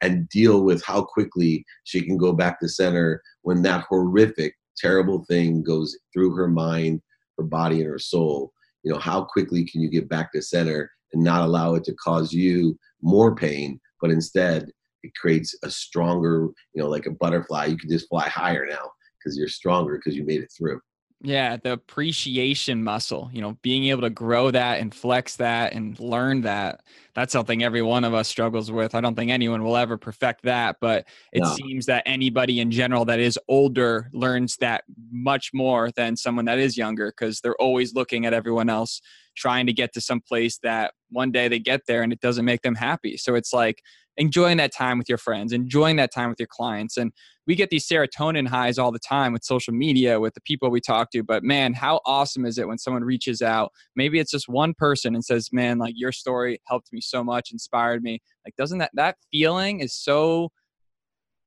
and 0.00 0.28
deal 0.28 0.62
with 0.62 0.84
how 0.84 1.02
quickly 1.02 1.64
she 1.84 2.02
can 2.02 2.16
go 2.16 2.32
back 2.32 2.60
to 2.60 2.68
center 2.68 3.22
when 3.42 3.62
that 3.62 3.84
horrific, 3.88 4.54
terrible 4.76 5.24
thing 5.24 5.62
goes 5.62 5.96
through 6.12 6.34
her 6.34 6.48
mind, 6.48 7.00
her 7.38 7.44
body, 7.44 7.80
and 7.80 7.90
her 7.90 7.98
soul. 7.98 8.52
You 8.82 8.92
know, 8.92 8.98
how 8.98 9.24
quickly 9.24 9.64
can 9.64 9.80
you 9.80 9.90
get 9.90 10.08
back 10.08 10.32
to 10.32 10.40
center 10.40 10.90
and 11.12 11.22
not 11.22 11.42
allow 11.42 11.74
it 11.74 11.84
to 11.84 11.94
cause 11.94 12.32
you 12.32 12.78
more 13.02 13.34
pain, 13.34 13.80
but 14.00 14.10
instead 14.10 14.70
it 15.06 15.14
creates 15.14 15.56
a 15.62 15.70
stronger, 15.70 16.48
you 16.74 16.82
know, 16.82 16.88
like 16.88 17.06
a 17.06 17.10
butterfly, 17.10 17.66
you 17.66 17.76
can 17.76 17.90
just 17.90 18.08
fly 18.08 18.28
higher 18.28 18.66
now 18.66 18.90
because 19.18 19.36
you're 19.36 19.48
stronger 19.48 19.96
because 19.96 20.16
you 20.16 20.24
made 20.24 20.40
it 20.40 20.52
through. 20.56 20.80
Yeah, 21.22 21.56
the 21.56 21.72
appreciation 21.72 22.84
muscle, 22.84 23.30
you 23.32 23.40
know, 23.40 23.56
being 23.62 23.84
able 23.86 24.02
to 24.02 24.10
grow 24.10 24.50
that 24.50 24.80
and 24.80 24.94
flex 24.94 25.36
that 25.36 25.72
and 25.72 25.98
learn 25.98 26.42
that. 26.42 26.82
That's 27.14 27.32
something 27.32 27.62
every 27.62 27.80
one 27.80 28.04
of 28.04 28.12
us 28.12 28.28
struggles 28.28 28.70
with. 28.70 28.94
I 28.94 29.00
don't 29.00 29.14
think 29.14 29.30
anyone 29.30 29.64
will 29.64 29.78
ever 29.78 29.96
perfect 29.96 30.42
that, 30.42 30.76
but 30.78 31.06
it 31.32 31.40
no. 31.42 31.54
seems 31.54 31.86
that 31.86 32.02
anybody 32.04 32.60
in 32.60 32.70
general 32.70 33.06
that 33.06 33.18
is 33.18 33.38
older 33.48 34.10
learns 34.12 34.56
that 34.58 34.84
much 35.10 35.52
more 35.54 35.90
than 35.96 36.16
someone 36.16 36.44
that 36.44 36.58
is 36.58 36.76
younger 36.76 37.14
because 37.16 37.40
they're 37.40 37.56
always 37.56 37.94
looking 37.94 38.26
at 38.26 38.34
everyone 38.34 38.68
else 38.68 39.00
trying 39.36 39.66
to 39.66 39.72
get 39.72 39.94
to 39.94 40.02
some 40.02 40.20
place 40.20 40.58
that 40.62 40.92
one 41.10 41.30
day 41.30 41.48
they 41.48 41.58
get 41.58 41.80
there 41.86 42.02
and 42.02 42.12
it 42.12 42.20
doesn't 42.20 42.44
make 42.44 42.60
them 42.60 42.74
happy. 42.74 43.16
So 43.16 43.34
it's 43.34 43.54
like 43.54 43.82
enjoying 44.16 44.56
that 44.56 44.72
time 44.72 44.98
with 44.98 45.08
your 45.08 45.18
friends, 45.18 45.52
enjoying 45.52 45.96
that 45.96 46.12
time 46.12 46.30
with 46.30 46.38
your 46.38 46.46
clients. 46.46 46.96
And 46.96 47.12
we 47.46 47.54
get 47.54 47.70
these 47.70 47.86
serotonin 47.86 48.48
highs 48.48 48.78
all 48.78 48.90
the 48.90 48.98
time 48.98 49.32
with 49.32 49.44
social 49.44 49.72
media, 49.72 50.18
with 50.18 50.34
the 50.34 50.40
people 50.40 50.70
we 50.70 50.80
talk 50.80 51.10
to. 51.12 51.22
But 51.22 51.44
man, 51.44 51.74
how 51.74 52.00
awesome 52.06 52.44
is 52.44 52.58
it 52.58 52.66
when 52.66 52.78
someone 52.78 53.04
reaches 53.04 53.42
out? 53.42 53.72
Maybe 53.94 54.18
it's 54.18 54.30
just 54.30 54.48
one 54.48 54.74
person 54.74 55.14
and 55.14 55.24
says, 55.24 55.50
Man, 55.52 55.78
like 55.78 55.94
your 55.96 56.12
story 56.12 56.58
helped 56.66 56.92
me 56.92 57.00
so 57.00 57.22
much, 57.22 57.52
inspired 57.52 58.02
me. 58.02 58.20
Like, 58.44 58.56
doesn't 58.56 58.78
that, 58.78 58.90
that 58.94 59.16
feeling 59.30 59.80
is 59.80 59.94
so 59.94 60.50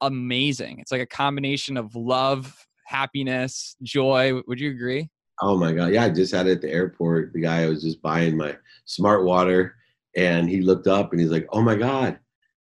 amazing? 0.01 0.79
It's 0.79 0.91
like 0.91 1.01
a 1.01 1.07
combination 1.07 1.75
of 1.75 1.95
love, 1.95 2.67
happiness, 2.85 3.75
joy. 3.83 4.41
Would 4.47 4.59
you 4.59 4.71
agree? 4.71 5.09
Oh 5.41 5.57
my 5.57 5.71
God. 5.73 5.93
Yeah, 5.93 6.03
I 6.03 6.09
just 6.09 6.33
had 6.33 6.47
it 6.47 6.51
at 6.51 6.61
the 6.61 6.71
airport. 6.71 7.33
The 7.33 7.41
guy 7.41 7.65
was 7.67 7.81
just 7.81 8.01
buying 8.01 8.37
my 8.37 8.57
smart 8.85 9.23
water 9.23 9.75
and 10.15 10.49
he 10.49 10.61
looked 10.61 10.87
up 10.87 11.11
and 11.11 11.21
he's 11.21 11.31
like, 11.31 11.47
Oh 11.51 11.61
my 11.61 11.75
God, 11.75 12.19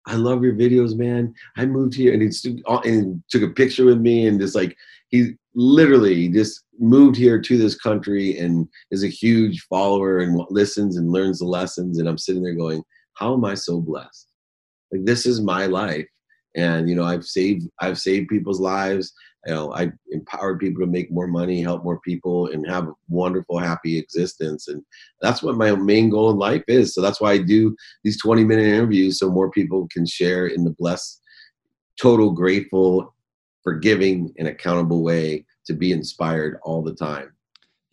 I 0.07 0.14
love 0.14 0.42
your 0.42 0.55
videos, 0.55 0.97
man. 0.97 1.35
I 1.57 1.66
moved 1.66 1.95
here 1.95 2.12
and 2.12 2.23
he 2.23 2.31
stood, 2.31 2.62
uh, 2.66 2.81
and 2.85 3.23
took 3.29 3.42
a 3.42 3.49
picture 3.49 3.85
with 3.85 4.01
me 4.01 4.27
and 4.27 4.40
just 4.40 4.55
like 4.55 4.77
he 5.09 5.33
literally 5.55 6.29
just 6.29 6.62
moved 6.79 7.16
here 7.16 7.40
to 7.40 7.59
this 7.59 7.75
country 7.75 8.38
and 8.38 8.69
is 8.90 9.03
a 9.03 9.09
huge 9.09 9.62
follower 9.62 10.19
and 10.19 10.40
listens 10.51 10.97
and 10.97 11.11
learns 11.11 11.40
the 11.40 11.47
lessons. 11.47 11.99
And 11.99 12.09
I'm 12.09 12.19
sitting 12.19 12.42
there 12.42 12.55
going, 12.55 12.83
how 13.14 13.35
am 13.35 13.45
I 13.45 13.55
so 13.55 13.81
blessed? 13.81 14.29
Like 14.92 15.05
this 15.05 15.27
is 15.27 15.40
my 15.40 15.66
life. 15.66 16.07
And 16.55 16.88
you 16.88 16.95
know, 16.95 17.05
I've 17.05 17.25
saved 17.25 17.66
I've 17.81 17.99
saved 17.99 18.29
people's 18.29 18.61
lives 18.61 19.12
you 19.47 19.55
know, 19.55 19.73
I 19.73 19.93
empower 20.11 20.59
people 20.59 20.85
to 20.85 20.91
make 20.91 21.13
more 21.13 21.29
money, 21.29 21.63
help 21.63 21.85
more 21.85 22.01
people, 22.01 22.49
and 22.49 22.67
have 22.69 22.89
a 22.89 22.95
wonderful, 23.09 23.59
happy 23.59 23.97
existence. 23.97 24.67
And 24.67 24.83
that's 25.21 25.41
what 25.41 25.57
my 25.57 25.73
main 25.77 26.11
goal 26.11 26.31
in 26.31 26.37
life 26.37 26.65
is. 26.67 26.93
So 26.93 27.01
that's 27.01 27.21
why 27.21 27.33
I 27.33 27.39
do 27.39 27.77
these 28.03 28.21
20 28.21 28.43
minute 28.43 28.67
interviews 28.67 29.21
so 29.21 29.31
more 29.31 29.51
people 29.51 29.87
can 29.93 30.05
share 30.05 30.49
in 30.49 30.65
the 30.65 30.75
blessed, 30.77 31.21
total, 32.01 32.33
grateful, 32.33 33.15
forgiving, 33.63 34.35
and 34.37 34.49
accountable 34.49 35.05
way 35.05 35.47
to 35.67 35.75
be 35.75 35.93
inspired 35.93 36.59
all 36.65 36.83
the 36.83 36.95
time. 36.95 37.36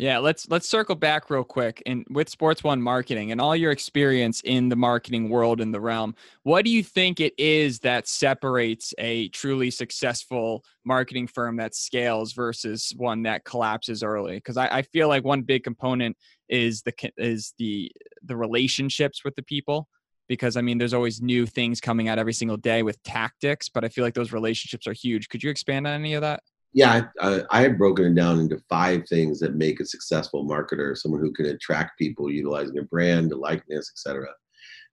Yeah, 0.04 0.18
let's 0.18 0.50
let's 0.50 0.68
circle 0.68 0.96
back 0.96 1.30
real 1.30 1.46
quick 1.46 1.82
and 1.86 2.06
with 2.10 2.28
Sports 2.28 2.62
One 2.62 2.82
marketing 2.82 3.32
and 3.32 3.40
all 3.40 3.56
your 3.56 3.72
experience 3.72 4.42
in 4.44 4.68
the 4.68 4.76
marketing 4.76 5.30
world 5.30 5.62
in 5.62 5.72
the 5.72 5.80
realm. 5.80 6.14
What 6.42 6.66
do 6.66 6.72
you 6.72 6.84
think 6.84 7.22
it 7.22 7.34
is 7.38 7.80
that 7.80 8.10
separates 8.10 8.94
a 8.98 9.30
truly 9.30 9.72
successful 9.72 10.66
marketing 10.84 11.28
firm 11.28 11.56
that 11.56 11.74
scales 11.74 12.34
versus 12.34 12.92
one 12.98 13.24
that 13.24 13.46
collapses 13.46 14.04
early? 14.04 14.36
Because 14.36 14.58
I, 14.58 14.68
I 14.68 14.82
feel 14.82 15.08
like 15.08 15.24
one 15.24 15.42
big 15.42 15.64
component 15.64 16.18
is 16.50 16.82
the 16.82 16.92
is 17.16 17.54
the 17.58 17.90
the 18.24 18.36
relationships 18.36 19.24
with 19.24 19.38
the 19.38 19.44
people 19.44 19.88
because 20.28 20.58
I 20.58 20.62
mean, 20.62 20.80
there's 20.80 20.94
always 20.94 21.22
new 21.22 21.46
things 21.46 21.80
coming 21.80 22.10
out 22.10 22.20
every 22.20 22.34
single 22.34 22.58
day 22.58 22.84
with 22.84 23.02
tactics, 23.04 23.70
but 23.70 23.86
I 23.86 23.88
feel 23.88 24.04
like 24.04 24.16
those 24.16 24.34
relationships 24.34 24.86
are 24.86 24.92
huge. 24.92 25.30
Could 25.30 25.44
you 25.44 25.50
expand 25.50 25.88
on 25.88 25.94
any 25.94 26.14
of 26.14 26.22
that? 26.24 26.44
Yeah, 26.74 27.06
I, 27.22 27.44
I, 27.52 27.62
have 27.62 27.78
broken 27.78 28.06
it 28.06 28.16
down 28.16 28.40
into 28.40 28.62
five 28.68 29.08
things 29.08 29.40
that 29.40 29.56
make 29.56 29.80
a 29.80 29.86
successful 29.86 30.46
marketer, 30.46 30.98
someone 30.98 31.22
who 31.22 31.32
can 31.32 31.46
attract 31.46 32.00
people 32.00 32.32
utilizing 32.32 32.74
their 32.74 32.86
brand, 32.86 33.30
the 33.30 33.36
likeness, 33.36 33.92
etc. 33.92 34.28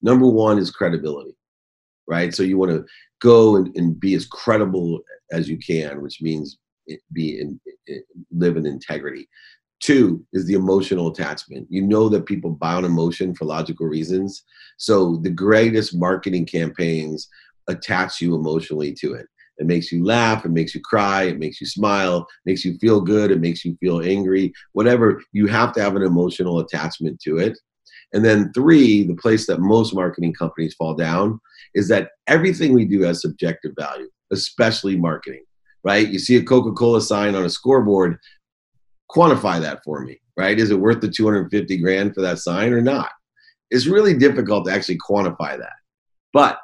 Number 0.03 0.27
one 0.27 0.59
is 0.59 0.71
credibility, 0.71 1.35
right? 2.07 2.35
So 2.35 2.43
you 2.43 2.59
want 2.59 2.73
to 2.73 2.85
go 3.21 3.57
and, 3.57 3.75
and, 3.77 3.99
be 3.99 4.15
as 4.15 4.27
credible 4.27 5.01
as 5.33 5.49
you 5.49 5.59
can, 5.59 6.03
which 6.03 6.21
means 6.21 6.59
be 7.13 7.41
in, 7.41 7.61
in, 7.87 8.03
live 8.31 8.57
in 8.57 8.67
integrity. 8.67 9.29
Two 9.81 10.25
is 10.35 10.45
the 10.47 10.55
emotional 10.55 11.09
attachment. 11.09 11.67
You 11.71 11.83
know 11.83 12.11
that 12.11 12.27
people 12.27 12.51
buy 12.51 12.75
on 12.75 12.85
emotion 12.85 13.35
for 13.35 13.47
logical 13.47 13.87
reasons. 13.87 14.45
So 14.77 15.17
the 15.17 15.31
greatest 15.31 15.97
marketing 15.97 16.45
campaigns 16.45 17.29
attach 17.69 18.21
you 18.21 18.35
emotionally 18.35 18.93
to 19.01 19.15
it. 19.15 19.27
It 19.61 19.67
makes 19.67 19.93
you 19.93 20.03
laugh, 20.03 20.47
it 20.47 20.51
makes 20.51 20.75
you 20.75 20.81
cry, 20.81 21.25
it 21.25 21.39
makes 21.39 21.61
you 21.61 21.67
smile, 21.67 22.27
makes 22.47 22.65
you 22.65 22.79
feel 22.79 23.01
good, 23.01 23.31
it 23.31 23.41
makes 23.41 23.63
you 23.63 23.77
feel 23.79 24.01
angry, 24.01 24.53
whatever. 24.73 25.23
You 25.33 25.47
have 25.49 25.75
to 25.75 25.83
have 25.83 25.97
an 25.97 26.03
emotional 26.03 26.61
attachment 26.61 27.21
to 27.21 27.37
it. 27.37 27.59
And 28.15 28.25
then 28.25 28.53
three, 28.55 29.05
the 29.05 29.15
place 29.15 29.47
that 29.47 29.61
most 29.61 29.95
marketing 29.95 30.33
companies 30.33 30.75
fall 30.75 30.95
down 30.95 31.39
is 31.75 31.89
that 31.89 32.09
everything 32.27 32.73
we 32.73 32.87
do 32.87 33.03
has 33.03 33.21
subjective 33.21 33.73
value, 33.79 34.09
especially 34.33 34.97
marketing, 34.97 35.45
right? 35.85 36.09
You 36.09 36.19
see 36.19 36.37
a 36.37 36.43
Coca-Cola 36.43 37.03
sign 37.03 37.35
on 37.35 37.45
a 37.45 37.51
scoreboard, 37.51 38.19
quantify 39.15 39.61
that 39.61 39.85
for 39.85 40.01
me, 40.01 40.21
right? 40.39 40.59
Is 40.59 40.71
it 40.71 40.81
worth 40.81 41.03
the 41.03 41.11
250 41.11 41.77
grand 41.77 42.15
for 42.15 42.23
that 42.23 42.39
sign 42.39 42.73
or 42.73 42.81
not? 42.81 43.11
It's 43.71 43.87
really 43.87 44.17
difficult 44.17 44.67
to 44.67 44.73
actually 44.73 44.99
quantify 44.99 45.59
that. 45.59 45.77
But 46.33 46.59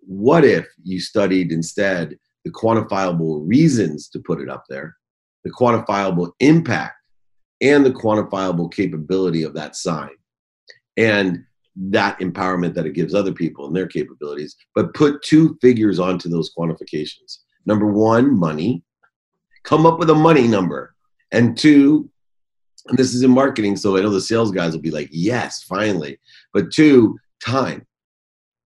what 0.00 0.44
if 0.44 0.66
you 0.82 0.98
studied 0.98 1.52
instead 1.52 2.16
the 2.44 2.50
quantifiable 2.50 3.42
reasons 3.46 4.08
to 4.08 4.20
put 4.20 4.40
it 4.40 4.48
up 4.48 4.64
there, 4.68 4.96
the 5.44 5.50
quantifiable 5.50 6.32
impact, 6.40 6.94
and 7.60 7.84
the 7.84 7.90
quantifiable 7.90 8.72
capability 8.72 9.42
of 9.42 9.54
that 9.54 9.76
sign. 9.76 10.10
And 10.96 11.44
that 11.76 12.18
empowerment 12.20 12.74
that 12.74 12.86
it 12.86 12.94
gives 12.94 13.14
other 13.14 13.32
people 13.32 13.66
and 13.66 13.76
their 13.76 13.86
capabilities, 13.86 14.56
but 14.74 14.94
put 14.94 15.22
two 15.22 15.56
figures 15.60 15.98
onto 15.98 16.28
those 16.28 16.52
quantifications. 16.56 17.38
Number 17.66 17.86
one, 17.86 18.36
money. 18.36 18.82
Come 19.64 19.86
up 19.86 19.98
with 19.98 20.10
a 20.10 20.14
money 20.14 20.48
number. 20.48 20.94
And 21.30 21.56
two, 21.56 22.10
and 22.86 22.98
this 22.98 23.14
is 23.14 23.22
in 23.22 23.30
marketing, 23.30 23.76
so 23.76 23.96
I 23.96 24.00
know 24.00 24.10
the 24.10 24.20
sales 24.20 24.50
guys 24.50 24.72
will 24.72 24.80
be 24.80 24.90
like, 24.90 25.08
yes, 25.12 25.62
finally. 25.62 26.18
But 26.52 26.72
two, 26.72 27.18
time 27.44 27.86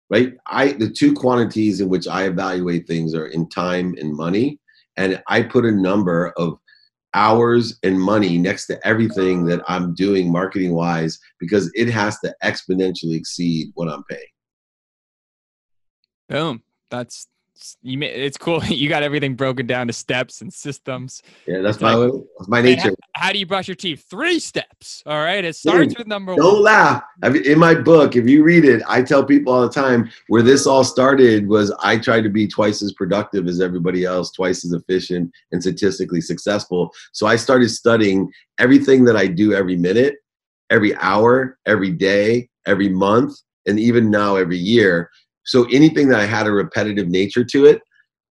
right? 0.09 0.33
I 0.47 0.73
the 0.73 0.89
two 0.89 1.13
quantities 1.13 1.81
in 1.81 1.89
which 1.89 2.07
I 2.07 2.25
evaluate 2.25 2.87
things 2.87 3.13
are 3.13 3.27
in 3.27 3.49
time 3.49 3.95
and 3.99 4.13
money, 4.13 4.59
and 4.97 5.21
I 5.27 5.43
put 5.43 5.65
a 5.65 5.71
number 5.71 6.33
of 6.37 6.57
hours 7.13 7.79
and 7.83 7.99
money 7.99 8.37
next 8.37 8.67
to 8.67 8.87
everything 8.87 9.45
that 9.45 9.61
I'm 9.67 9.95
doing 9.95 10.31
marketing 10.31 10.73
wise 10.73 11.19
because 11.39 11.71
it 11.73 11.89
has 11.89 12.19
to 12.19 12.33
exponentially 12.43 13.15
exceed 13.15 13.71
what 13.73 13.89
I'm 13.89 14.03
paying. 14.03 14.21
Boom. 16.27 16.63
That's 16.91 17.27
you 17.81 18.01
it's 18.01 18.37
cool. 18.37 18.61
You 18.79 18.87
got 18.87 19.03
everything 19.03 19.35
broken 19.35 19.67
down 19.67 19.87
to 19.87 19.93
steps 19.93 20.41
and 20.41 20.53
systems. 20.53 21.21
Yeah 21.45 21.61
that's 21.61 21.81
my 21.81 21.93
like, 21.93 22.13
that's 22.37 22.49
my 22.49 22.61
nature. 22.61 22.95
how, 23.13 23.25
how, 23.27 23.31
do 23.33 23.39
you 23.39 23.45
brush 23.45 23.67
your 23.67 23.75
teeth? 23.75 24.05
Three 24.09 24.39
steps 24.39 25.03
all 25.05 25.17
right? 25.17 25.43
It 25.43 25.55
starts 25.55 25.89
Dude, 25.89 25.97
with 25.99 26.07
number 26.07 26.35
don't 26.35 26.45
one. 26.45 26.53
don't 26.53 26.63
laugh 26.63 27.03
in 27.23 27.59
my 27.59 27.75
book 27.75 28.15
if 28.15 28.27
you 28.27 28.43
read 28.43 28.65
it 28.65 28.81
i 28.87 29.01
tell 29.01 29.23
people 29.23 29.53
all 29.53 29.61
the 29.61 29.69
time 29.69 30.09
where 30.27 30.41
this 30.41 30.65
all 30.65 30.83
started 30.83 31.47
was 31.47 31.71
i 31.83 31.97
tried 31.97 32.21
to 32.21 32.29
be 32.29 32.47
twice 32.47 32.81
as 32.81 32.93
productive 32.93 33.47
as 33.47 33.59
everybody 33.61 34.05
else 34.05 34.31
twice 34.31 34.63
as 34.63 34.73
efficient 34.73 35.31
and 35.51 35.61
statistically 35.61 36.21
successful. 36.21 36.91
So 37.11 37.27
i 37.27 37.35
started 37.35 37.69
studying 37.69 38.31
everything 38.57 39.03
that 39.05 39.17
i 39.17 39.27
do 39.27 39.53
every 39.53 39.75
minute 39.75 40.15
every 40.69 40.95
hour 40.97 41.57
every 41.65 41.91
day 41.91 42.49
every 42.65 42.89
month 42.89 43.35
and 43.65 43.79
even 43.79 44.09
now 44.09 44.35
every 44.35 44.57
year 44.57 45.09
so 45.49 45.65
anything 45.71 46.09
that 46.09 46.19
I 46.19 46.25
had 46.25 46.45
a 46.45 46.51
repetitive 46.51 47.07
nature 47.07 47.43
to 47.43 47.65
it, 47.65 47.81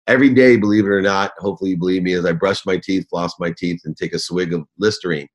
every 0.06 0.28
day, 0.28 0.56
believe 0.56 0.84
it 0.84 0.90
or 0.90 1.00
not, 1.00 1.32
hopefully 1.38 1.70
you 1.70 1.78
believe 1.78 2.02
me, 2.02 2.12
as 2.12 2.26
I 2.26 2.32
brush 2.32 2.66
my 2.66 2.76
teeth, 2.76 3.06
floss 3.08 3.32
my 3.40 3.52
teeth, 3.56 3.80
and 3.86 3.96
take 3.96 4.12
a 4.12 4.18
swig 4.18 4.52
of 4.52 4.66
Listerine. 4.78 5.26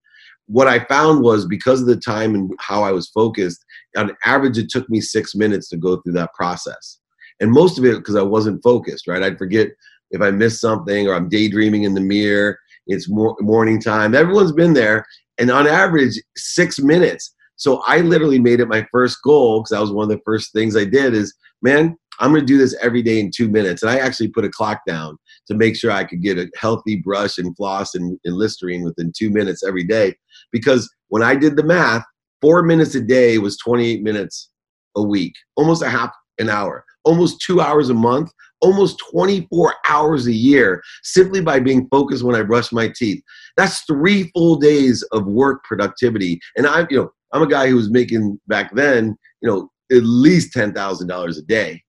What 0.45 0.67
I 0.67 0.83
found 0.85 1.23
was 1.23 1.47
because 1.47 1.81
of 1.81 1.87
the 1.87 1.95
time 1.95 2.35
and 2.35 2.51
how 2.59 2.83
I 2.83 2.91
was 2.91 3.09
focused, 3.09 3.65
on 3.97 4.11
average, 4.25 4.59
it 4.59 4.69
took 4.69 4.87
me 4.89 5.01
six 5.01 5.33
minutes 5.33 5.69
to 5.69 5.77
go 5.77 5.97
through 5.97 6.13
that 6.13 6.33
process. 6.35 6.99
And 7.39 7.51
most 7.51 7.79
of 7.79 7.85
it 7.85 7.97
because 7.97 8.15
I 8.15 8.21
wasn't 8.21 8.61
focused, 8.61 9.07
right? 9.07 9.23
I'd 9.23 9.39
forget 9.39 9.69
if 10.11 10.21
I 10.21 10.29
missed 10.29 10.61
something 10.61 11.07
or 11.07 11.15
I'm 11.15 11.29
daydreaming 11.29 11.83
in 11.83 11.95
the 11.95 12.01
mirror. 12.01 12.59
It's 12.85 13.07
morning 13.09 13.81
time. 13.81 14.13
Everyone's 14.13 14.51
been 14.51 14.73
there. 14.73 15.05
And 15.39 15.49
on 15.49 15.65
average, 15.67 16.21
six 16.35 16.79
minutes. 16.79 17.33
So 17.61 17.83
I 17.85 17.99
literally 17.99 18.39
made 18.39 18.59
it 18.59 18.67
my 18.67 18.87
first 18.91 19.19
goal 19.23 19.59
because 19.59 19.69
that 19.69 19.81
was 19.81 19.91
one 19.91 20.01
of 20.01 20.09
the 20.09 20.23
first 20.25 20.51
things 20.51 20.75
I 20.75 20.83
did 20.83 21.13
is 21.13 21.31
man, 21.61 21.95
I'm 22.19 22.31
going 22.31 22.41
to 22.41 22.45
do 22.45 22.57
this 22.57 22.75
every 22.81 23.03
day 23.03 23.19
in 23.19 23.29
two 23.29 23.47
minutes. 23.47 23.83
And 23.83 23.91
I 23.91 23.99
actually 23.99 24.29
put 24.29 24.45
a 24.45 24.49
clock 24.49 24.81
down 24.87 25.15
to 25.45 25.53
make 25.53 25.75
sure 25.75 25.91
I 25.91 26.03
could 26.03 26.23
get 26.23 26.39
a 26.39 26.49
healthy 26.57 26.95
brush 26.95 27.37
and 27.37 27.55
floss 27.55 27.93
and, 27.93 28.19
and 28.25 28.35
Listerine 28.35 28.83
within 28.83 29.13
two 29.15 29.29
minutes 29.29 29.63
every 29.63 29.83
day. 29.83 30.15
Because 30.51 30.91
when 31.09 31.21
I 31.21 31.35
did 31.35 31.55
the 31.55 31.61
math, 31.61 32.03
four 32.41 32.63
minutes 32.63 32.95
a 32.95 33.01
day 33.01 33.37
was 33.37 33.57
28 33.57 34.01
minutes 34.01 34.49
a 34.95 35.03
week, 35.03 35.33
almost 35.55 35.83
a 35.83 35.89
half 35.89 36.11
an 36.39 36.49
hour, 36.49 36.83
almost 37.05 37.41
two 37.41 37.61
hours 37.61 37.91
a 37.91 37.93
month, 37.93 38.31
almost 38.61 38.99
24 39.11 39.75
hours 39.87 40.25
a 40.25 40.33
year 40.33 40.81
simply 41.03 41.41
by 41.41 41.59
being 41.59 41.87
focused 41.89 42.23
when 42.23 42.35
I 42.35 42.41
brush 42.41 42.71
my 42.71 42.91
teeth. 42.95 43.21
That's 43.55 43.81
three 43.81 44.31
full 44.33 44.55
days 44.55 45.03
of 45.11 45.27
work 45.27 45.63
productivity. 45.63 46.39
And 46.57 46.65
I'm, 46.65 46.87
you 46.89 46.97
know, 46.97 47.11
I'm 47.33 47.41
a 47.41 47.47
guy 47.47 47.67
who 47.67 47.75
was 47.75 47.89
making 47.89 48.39
back 48.47 48.73
then, 48.75 49.17
you 49.41 49.49
know, 49.49 49.69
at 49.91 50.03
least 50.03 50.53
$10,000 50.53 51.37
a 51.37 51.41
day, 51.43 51.81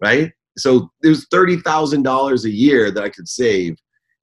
right? 0.00 0.32
So 0.58 0.90
there's 1.02 1.26
$30,000 1.28 2.44
a 2.44 2.50
year 2.50 2.90
that 2.90 3.04
I 3.04 3.08
could 3.08 3.28
save 3.28 3.76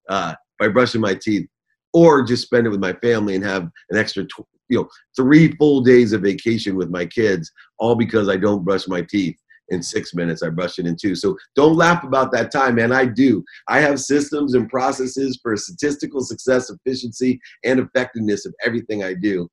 uh, 0.10 0.36
by 0.60 0.68
brushing 0.68 1.02
my 1.02 1.16
teeth 1.16 1.48
or 1.94 2.24
just 2.24 2.44
spend 2.44 2.68
it 2.68 2.70
with 2.70 2.80
my 2.80 2.94
family 2.94 3.36
and 3.36 3.44
have 3.44 3.64
an 3.90 3.98
extra, 3.98 4.24
tw- 4.26 4.48
you 4.70 4.80
know, 4.80 4.90
three 5.16 5.54
full 5.56 5.82
days 5.82 6.12
of 6.14 6.22
vacation 6.22 6.76
with 6.76 6.90
my 6.90 7.06
kids, 7.06 7.52
all 7.80 7.96
because 7.96 8.28
I 8.28 8.38
don't 8.38 8.66
brush 8.66 8.88
my 8.88 9.02
teeth 9.02 9.38
in 9.70 9.82
six 9.82 10.14
minutes. 10.14 10.44
I 10.44 10.50
brush 10.50 10.80
it 10.80 10.86
in 10.86 10.96
two. 10.96 11.16
So 11.16 11.38
don't 11.56 11.76
laugh 11.76 12.04
about 12.04 12.32
that 12.34 12.52
time, 12.52 12.76
man. 12.76 12.92
I 12.92 13.06
do. 13.06 13.44
I 13.68 13.80
have 13.80 14.00
systems 14.00 14.54
and 14.54 14.70
processes 14.70 15.40
for 15.42 15.56
statistical 15.56 16.22
success, 16.22 16.70
efficiency, 16.70 17.40
and 17.64 17.80
effectiveness 17.80 18.46
of 18.46 18.54
everything 18.64 19.04
I 19.04 19.14
do 19.14 19.50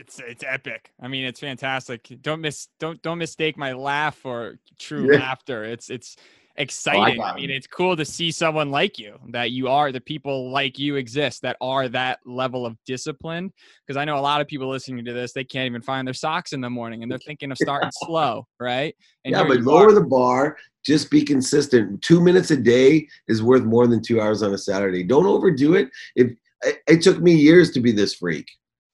it's 0.00 0.18
it's 0.18 0.44
epic. 0.46 0.92
I 1.00 1.08
mean, 1.08 1.24
it's 1.24 1.40
fantastic. 1.40 2.10
Don't 2.22 2.40
miss 2.40 2.68
don't 2.78 3.00
don't 3.02 3.18
mistake 3.18 3.56
my 3.56 3.72
laugh 3.72 4.16
for 4.16 4.58
true 4.78 5.12
yeah. 5.12 5.20
laughter. 5.20 5.64
It's 5.64 5.90
it's 5.90 6.16
exciting. 6.56 7.20
Oh, 7.20 7.24
I, 7.24 7.32
I, 7.32 7.36
mean, 7.36 7.50
it's 7.50 7.66
cool 7.66 7.96
to 7.96 8.04
see 8.04 8.30
someone 8.30 8.70
like 8.70 8.98
you 8.98 9.18
that 9.28 9.50
you 9.50 9.68
are 9.68 9.92
the 9.92 10.00
people 10.00 10.50
like 10.50 10.78
you 10.78 10.96
exist 10.96 11.42
that 11.42 11.56
are 11.60 11.88
that 11.88 12.20
level 12.24 12.64
of 12.64 12.76
discipline. 12.86 13.52
Because 13.86 13.98
I 13.98 14.04
know 14.04 14.18
a 14.18 14.20
lot 14.20 14.40
of 14.40 14.48
people 14.48 14.68
listening 14.68 15.04
to 15.04 15.12
this, 15.12 15.32
they 15.32 15.44
can't 15.44 15.66
even 15.66 15.82
find 15.82 16.06
their 16.06 16.14
socks 16.14 16.52
in 16.52 16.60
the 16.60 16.70
morning 16.70 17.02
and 17.02 17.10
they're 17.10 17.18
thinking 17.26 17.50
of 17.50 17.58
starting 17.58 17.90
slow, 17.92 18.46
right? 18.58 18.96
And 19.24 19.32
yeah, 19.32 19.44
but 19.44 19.60
lower 19.60 19.90
are. 19.90 19.92
the 19.92 20.00
bar. 20.00 20.56
Just 20.82 21.10
be 21.10 21.22
consistent. 21.22 22.00
Two 22.00 22.22
minutes 22.22 22.50
a 22.50 22.56
day 22.56 23.06
is 23.28 23.42
worth 23.42 23.64
more 23.64 23.86
than 23.86 24.02
two 24.02 24.18
hours 24.18 24.42
on 24.42 24.54
a 24.54 24.58
Saturday. 24.58 25.02
Don't 25.02 25.26
overdo 25.26 25.74
it. 25.74 25.90
If 26.16 26.32
it, 26.62 26.78
it 26.86 27.02
took 27.02 27.20
me 27.20 27.34
years 27.34 27.70
to 27.72 27.80
be 27.80 27.92
this 27.92 28.14
freak. 28.14 28.48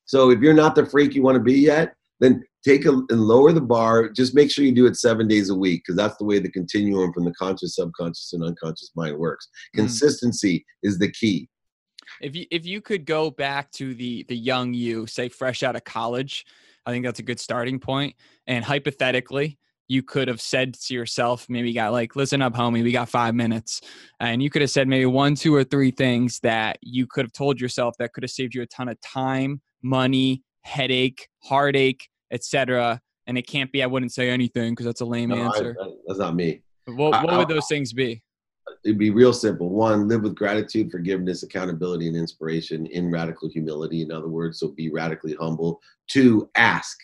So 0.07 0.31
if 0.31 0.41
you're 0.41 0.55
not 0.55 0.75
the 0.75 0.87
freak 0.87 1.15
you 1.15 1.23
want 1.23 1.37
to 1.37 1.43
be 1.43 1.55
yet, 1.55 1.95
then 2.21 2.45
take 2.65 2.87
a 2.87 2.91
and 2.91 3.21
lower 3.21 3.53
the 3.53 3.61
bar. 3.61 4.09
Just 4.09 4.35
make 4.35 4.51
sure 4.51 4.65
you 4.65 4.73
do 4.73 4.87
it 4.87 4.97
seven 4.97 5.29
days 5.29 5.51
a 5.51 5.55
week 5.55 5.83
because 5.85 5.97
that's 5.97 6.17
the 6.17 6.25
way 6.25 6.39
the 6.39 6.51
continuum 6.51 7.13
from 7.13 7.25
the 7.25 7.35
conscious, 7.35 7.77
subconscious, 7.77 8.33
and 8.33 8.43
unconscious 8.43 8.91
mind 8.97 9.17
works. 9.19 9.49
Mm. 9.75 9.81
Consistency 9.81 10.59
mm. 10.59 10.89
is 10.89 10.99
the 10.99 11.11
key. 11.11 11.49
If 12.21 12.35
you 12.35 12.47
if 12.51 12.65
you 12.65 12.81
could 12.81 13.05
go 13.05 13.31
back 13.31 13.71
to 13.73 13.95
the 13.95 14.25
the 14.29 14.37
young 14.37 14.73
you, 14.73 15.07
say 15.07 15.29
fresh 15.29 15.63
out 15.63 15.77
of 15.77 15.85
college, 15.85 16.47
I 16.87 16.93
think 16.93 17.05
that's 17.05 17.19
a 17.19 17.25
good 17.25 17.41
starting 17.41 17.79
point. 17.81 18.15
And 18.47 18.65
hypothetically, 18.65 19.59
you 19.89 20.03
could 20.03 20.29
have 20.29 20.41
said 20.41 20.75
to 20.75 20.95
yourself, 20.95 21.47
maybe 21.49 21.69
you 21.69 21.75
got 21.75 21.93
like, 21.93 22.17
listen 22.17 22.43
up, 22.43 22.55
homie, 22.55 22.83
we 22.83 22.93
got 22.93 23.09
five 23.09 23.35
minutes. 23.35 23.81
And 24.21 24.43
you 24.43 24.51
could 24.51 24.63
have 24.63 24.71
said 24.71 24.89
maybe 24.89 25.07
one, 25.07 25.35
two, 25.35 25.55
or 25.55 25.65
three 25.65 25.91
things 25.91 26.41
that 26.41 26.79
you 26.83 27.07
could 27.07 27.25
have 27.25 27.33
told 27.33 27.61
yourself 27.61 27.95
that 27.99 28.13
could 28.13 28.25
have 28.25 28.31
saved 28.31 28.55
you 28.55 28.63
a 28.63 28.67
ton 28.67 28.89
of 28.89 29.01
time, 29.01 29.61
money, 29.87 30.43
headache, 30.63 31.29
heartache, 31.43 32.09
etc. 32.33 33.01
And 33.27 33.39
it 33.39 33.47
can't 33.47 33.71
be 33.73 33.83
I 33.83 33.87
wouldn't 33.87 34.13
say 34.13 34.29
anything 34.29 34.73
because 34.73 34.87
that's 34.87 35.01
a 35.01 35.05
lame 35.05 35.31
no, 35.31 35.37
answer. 35.37 35.77
I, 35.81 35.89
that's 36.07 36.19
not 36.19 36.35
me. 36.35 36.63
What, 36.87 37.25
what 37.25 37.33
I, 37.33 37.39
would 37.39 37.49
those 37.49 37.67
things 37.69 37.93
be? 37.93 38.23
It'd 38.85 38.99
be 38.99 39.11
real 39.11 39.33
simple. 39.33 39.71
One, 39.71 40.09
live 40.09 40.23
with 40.23 40.35
gratitude, 40.35 40.91
forgiveness, 40.91 41.43
accountability, 41.43 42.07
and 42.09 42.17
inspiration 42.17 42.87
in 42.87 43.11
radical 43.11 43.49
humility. 43.49 44.03
In 44.03 44.13
other 44.13 44.29
words, 44.29 44.61
so 44.61 44.69
be 44.69 44.91
radically 44.91 45.35
humble. 45.35 45.81
Two, 46.09 46.49
ask. 46.57 46.97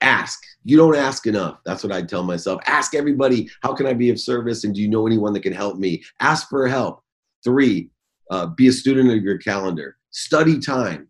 Ask. 0.00 0.38
You 0.64 0.76
don't 0.76 0.96
ask 0.96 1.26
enough. 1.26 1.58
That's 1.64 1.82
what 1.82 1.92
I 1.92 2.02
tell 2.02 2.22
myself. 2.22 2.62
Ask 2.66 2.94
everybody, 2.94 3.50
how 3.62 3.74
can 3.74 3.86
I 3.86 3.92
be 3.92 4.10
of 4.10 4.20
service? 4.20 4.64
And 4.64 4.74
do 4.74 4.80
you 4.80 4.88
know 4.88 5.06
anyone 5.06 5.32
that 5.34 5.42
can 5.42 5.52
help 5.52 5.76
me? 5.76 6.02
Ask 6.20 6.48
for 6.48 6.66
help. 6.68 7.02
Three, 7.44 7.90
uh, 8.30 8.46
be 8.46 8.68
a 8.68 8.72
student 8.72 9.10
of 9.10 9.22
your 9.22 9.38
calendar. 9.38 9.96
Study 10.10 10.58
time 10.58 11.08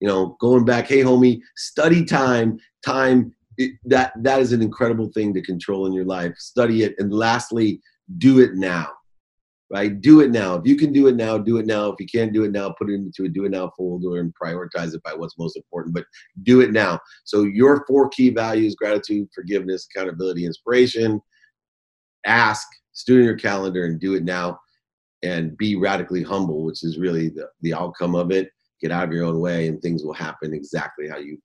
you 0.00 0.08
know, 0.08 0.36
going 0.40 0.64
back, 0.64 0.86
hey 0.86 1.00
homie, 1.00 1.40
study 1.56 2.04
time, 2.04 2.58
time 2.84 3.34
it, 3.56 3.72
that 3.84 4.12
that 4.22 4.40
is 4.40 4.52
an 4.52 4.62
incredible 4.62 5.10
thing 5.12 5.34
to 5.34 5.42
control 5.42 5.86
in 5.86 5.92
your 5.92 6.04
life. 6.04 6.34
Study 6.38 6.84
it, 6.84 6.94
and 6.98 7.12
lastly, 7.12 7.80
do 8.18 8.40
it 8.40 8.54
now. 8.54 8.88
Right, 9.70 10.00
do 10.00 10.20
it 10.20 10.30
now. 10.30 10.54
If 10.54 10.66
you 10.66 10.76
can 10.76 10.94
do 10.94 11.08
it 11.08 11.16
now, 11.16 11.36
do 11.36 11.58
it 11.58 11.66
now. 11.66 11.90
If 11.90 12.00
you 12.00 12.06
can't 12.06 12.32
do 12.32 12.44
it 12.44 12.52
now, 12.52 12.70
put 12.70 12.88
it 12.88 12.94
into 12.94 13.24
a 13.24 13.28
do 13.28 13.44
it 13.44 13.50
now 13.50 13.70
folder 13.76 14.18
and 14.18 14.32
prioritize 14.42 14.94
it 14.94 15.02
by 15.02 15.12
what's 15.12 15.38
most 15.38 15.58
important. 15.58 15.94
But 15.94 16.06
do 16.42 16.62
it 16.62 16.72
now. 16.72 16.98
So 17.24 17.42
your 17.42 17.84
four 17.86 18.08
key 18.08 18.30
values: 18.30 18.74
gratitude, 18.76 19.28
forgiveness, 19.34 19.86
accountability, 19.90 20.46
inspiration. 20.46 21.20
Ask, 22.24 22.66
student 22.92 23.26
your 23.26 23.36
calendar, 23.36 23.84
and 23.84 24.00
do 24.00 24.14
it 24.14 24.24
now. 24.24 24.58
And 25.22 25.56
be 25.58 25.74
radically 25.74 26.22
humble, 26.22 26.64
which 26.64 26.84
is 26.84 26.96
really 26.96 27.28
the, 27.28 27.48
the 27.60 27.74
outcome 27.74 28.14
of 28.14 28.30
it 28.30 28.50
get 28.80 28.90
out 28.90 29.04
of 29.04 29.12
your 29.12 29.24
own 29.24 29.40
way 29.40 29.68
and 29.68 29.80
things 29.80 30.04
will 30.04 30.14
happen 30.14 30.52
exactly 30.52 31.08
how 31.08 31.18
you 31.18 31.38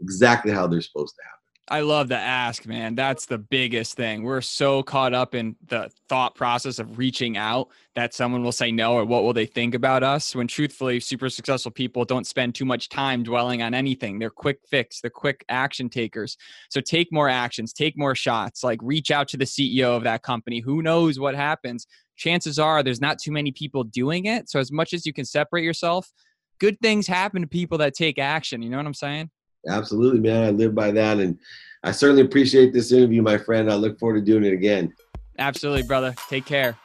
exactly 0.00 0.52
how 0.52 0.66
they're 0.66 0.80
supposed 0.80 1.14
to 1.16 1.22
happen 1.24 1.40
I 1.70 1.82
love 1.82 2.08
the 2.08 2.16
ask, 2.16 2.66
man. 2.66 2.96
That's 2.96 3.26
the 3.26 3.38
biggest 3.38 3.94
thing. 3.94 4.24
We're 4.24 4.40
so 4.40 4.82
caught 4.82 5.14
up 5.14 5.36
in 5.36 5.54
the 5.68 5.88
thought 6.08 6.34
process 6.34 6.80
of 6.80 6.98
reaching 6.98 7.36
out 7.36 7.68
that 7.94 8.12
someone 8.12 8.42
will 8.42 8.50
say 8.50 8.72
no 8.72 8.94
or 8.94 9.04
what 9.04 9.22
will 9.22 9.32
they 9.32 9.46
think 9.46 9.76
about 9.76 10.02
us 10.02 10.34
when 10.34 10.48
truthfully, 10.48 10.98
super 10.98 11.30
successful 11.30 11.70
people 11.70 12.04
don't 12.04 12.26
spend 12.26 12.56
too 12.56 12.64
much 12.64 12.88
time 12.88 13.22
dwelling 13.22 13.62
on 13.62 13.72
anything. 13.72 14.18
They're 14.18 14.30
quick 14.30 14.58
fix, 14.68 15.00
they're 15.00 15.10
quick 15.12 15.44
action 15.48 15.88
takers. 15.88 16.36
So 16.70 16.80
take 16.80 17.12
more 17.12 17.28
actions, 17.28 17.72
take 17.72 17.96
more 17.96 18.16
shots, 18.16 18.64
like 18.64 18.80
reach 18.82 19.12
out 19.12 19.28
to 19.28 19.36
the 19.36 19.44
CEO 19.44 19.96
of 19.96 20.02
that 20.02 20.24
company. 20.24 20.58
Who 20.58 20.82
knows 20.82 21.20
what 21.20 21.36
happens? 21.36 21.86
Chances 22.16 22.58
are 22.58 22.82
there's 22.82 23.00
not 23.00 23.20
too 23.20 23.30
many 23.30 23.52
people 23.52 23.84
doing 23.84 24.24
it. 24.24 24.50
So, 24.50 24.58
as 24.58 24.72
much 24.72 24.92
as 24.92 25.06
you 25.06 25.12
can 25.12 25.24
separate 25.24 25.64
yourself, 25.64 26.12
good 26.60 26.78
things 26.80 27.06
happen 27.06 27.42
to 27.42 27.48
people 27.48 27.78
that 27.78 27.94
take 27.94 28.18
action. 28.18 28.62
You 28.62 28.70
know 28.70 28.76
what 28.76 28.86
I'm 28.86 28.94
saying? 28.94 29.30
Absolutely, 29.68 30.20
man. 30.20 30.44
I 30.44 30.50
live 30.50 30.74
by 30.74 30.92
that. 30.92 31.18
And 31.18 31.38
I 31.82 31.90
certainly 31.92 32.22
appreciate 32.22 32.72
this 32.72 32.92
interview, 32.92 33.22
my 33.22 33.38
friend. 33.38 33.70
I 33.70 33.74
look 33.74 33.98
forward 33.98 34.14
to 34.14 34.24
doing 34.24 34.44
it 34.44 34.52
again. 34.52 34.94
Absolutely, 35.38 35.82
brother. 35.82 36.14
Take 36.28 36.46
care. 36.46 36.76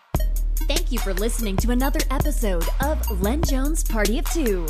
Thank 0.67 0.91
you 0.91 0.99
for 0.99 1.13
listening 1.13 1.57
to 1.57 1.71
another 1.71 1.99
episode 2.09 2.65
of 2.81 3.21
Len 3.21 3.43
Jones 3.43 3.83
Party 3.83 4.17
of 4.17 4.25
Two. 4.31 4.67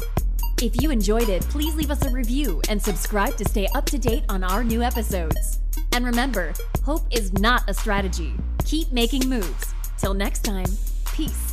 If 0.62 0.82
you 0.82 0.90
enjoyed 0.90 1.30
it, 1.30 1.44
please 1.44 1.76
leave 1.76 1.92
us 1.92 2.04
a 2.06 2.10
review 2.10 2.62
and 2.70 2.82
subscribe 2.82 3.38
to 3.38 3.46
stay 3.46 3.68
up 3.76 3.86
to 3.88 3.98
date 3.98 4.24
on 4.30 4.44
our 4.44 4.64
new 4.64 4.82
episodes. 4.82 5.60
And 5.92 6.06
remember, 6.06 6.54
hope 6.84 7.04
is 7.12 7.32
not 7.34 7.70
a 7.70 7.74
strategy. 7.74 8.34
Keep 8.66 8.92
making 8.92 9.30
moves. 9.30 9.74
Till 9.98 10.14
next 10.14 10.44
time, 10.44 10.68
peace. 11.14 11.45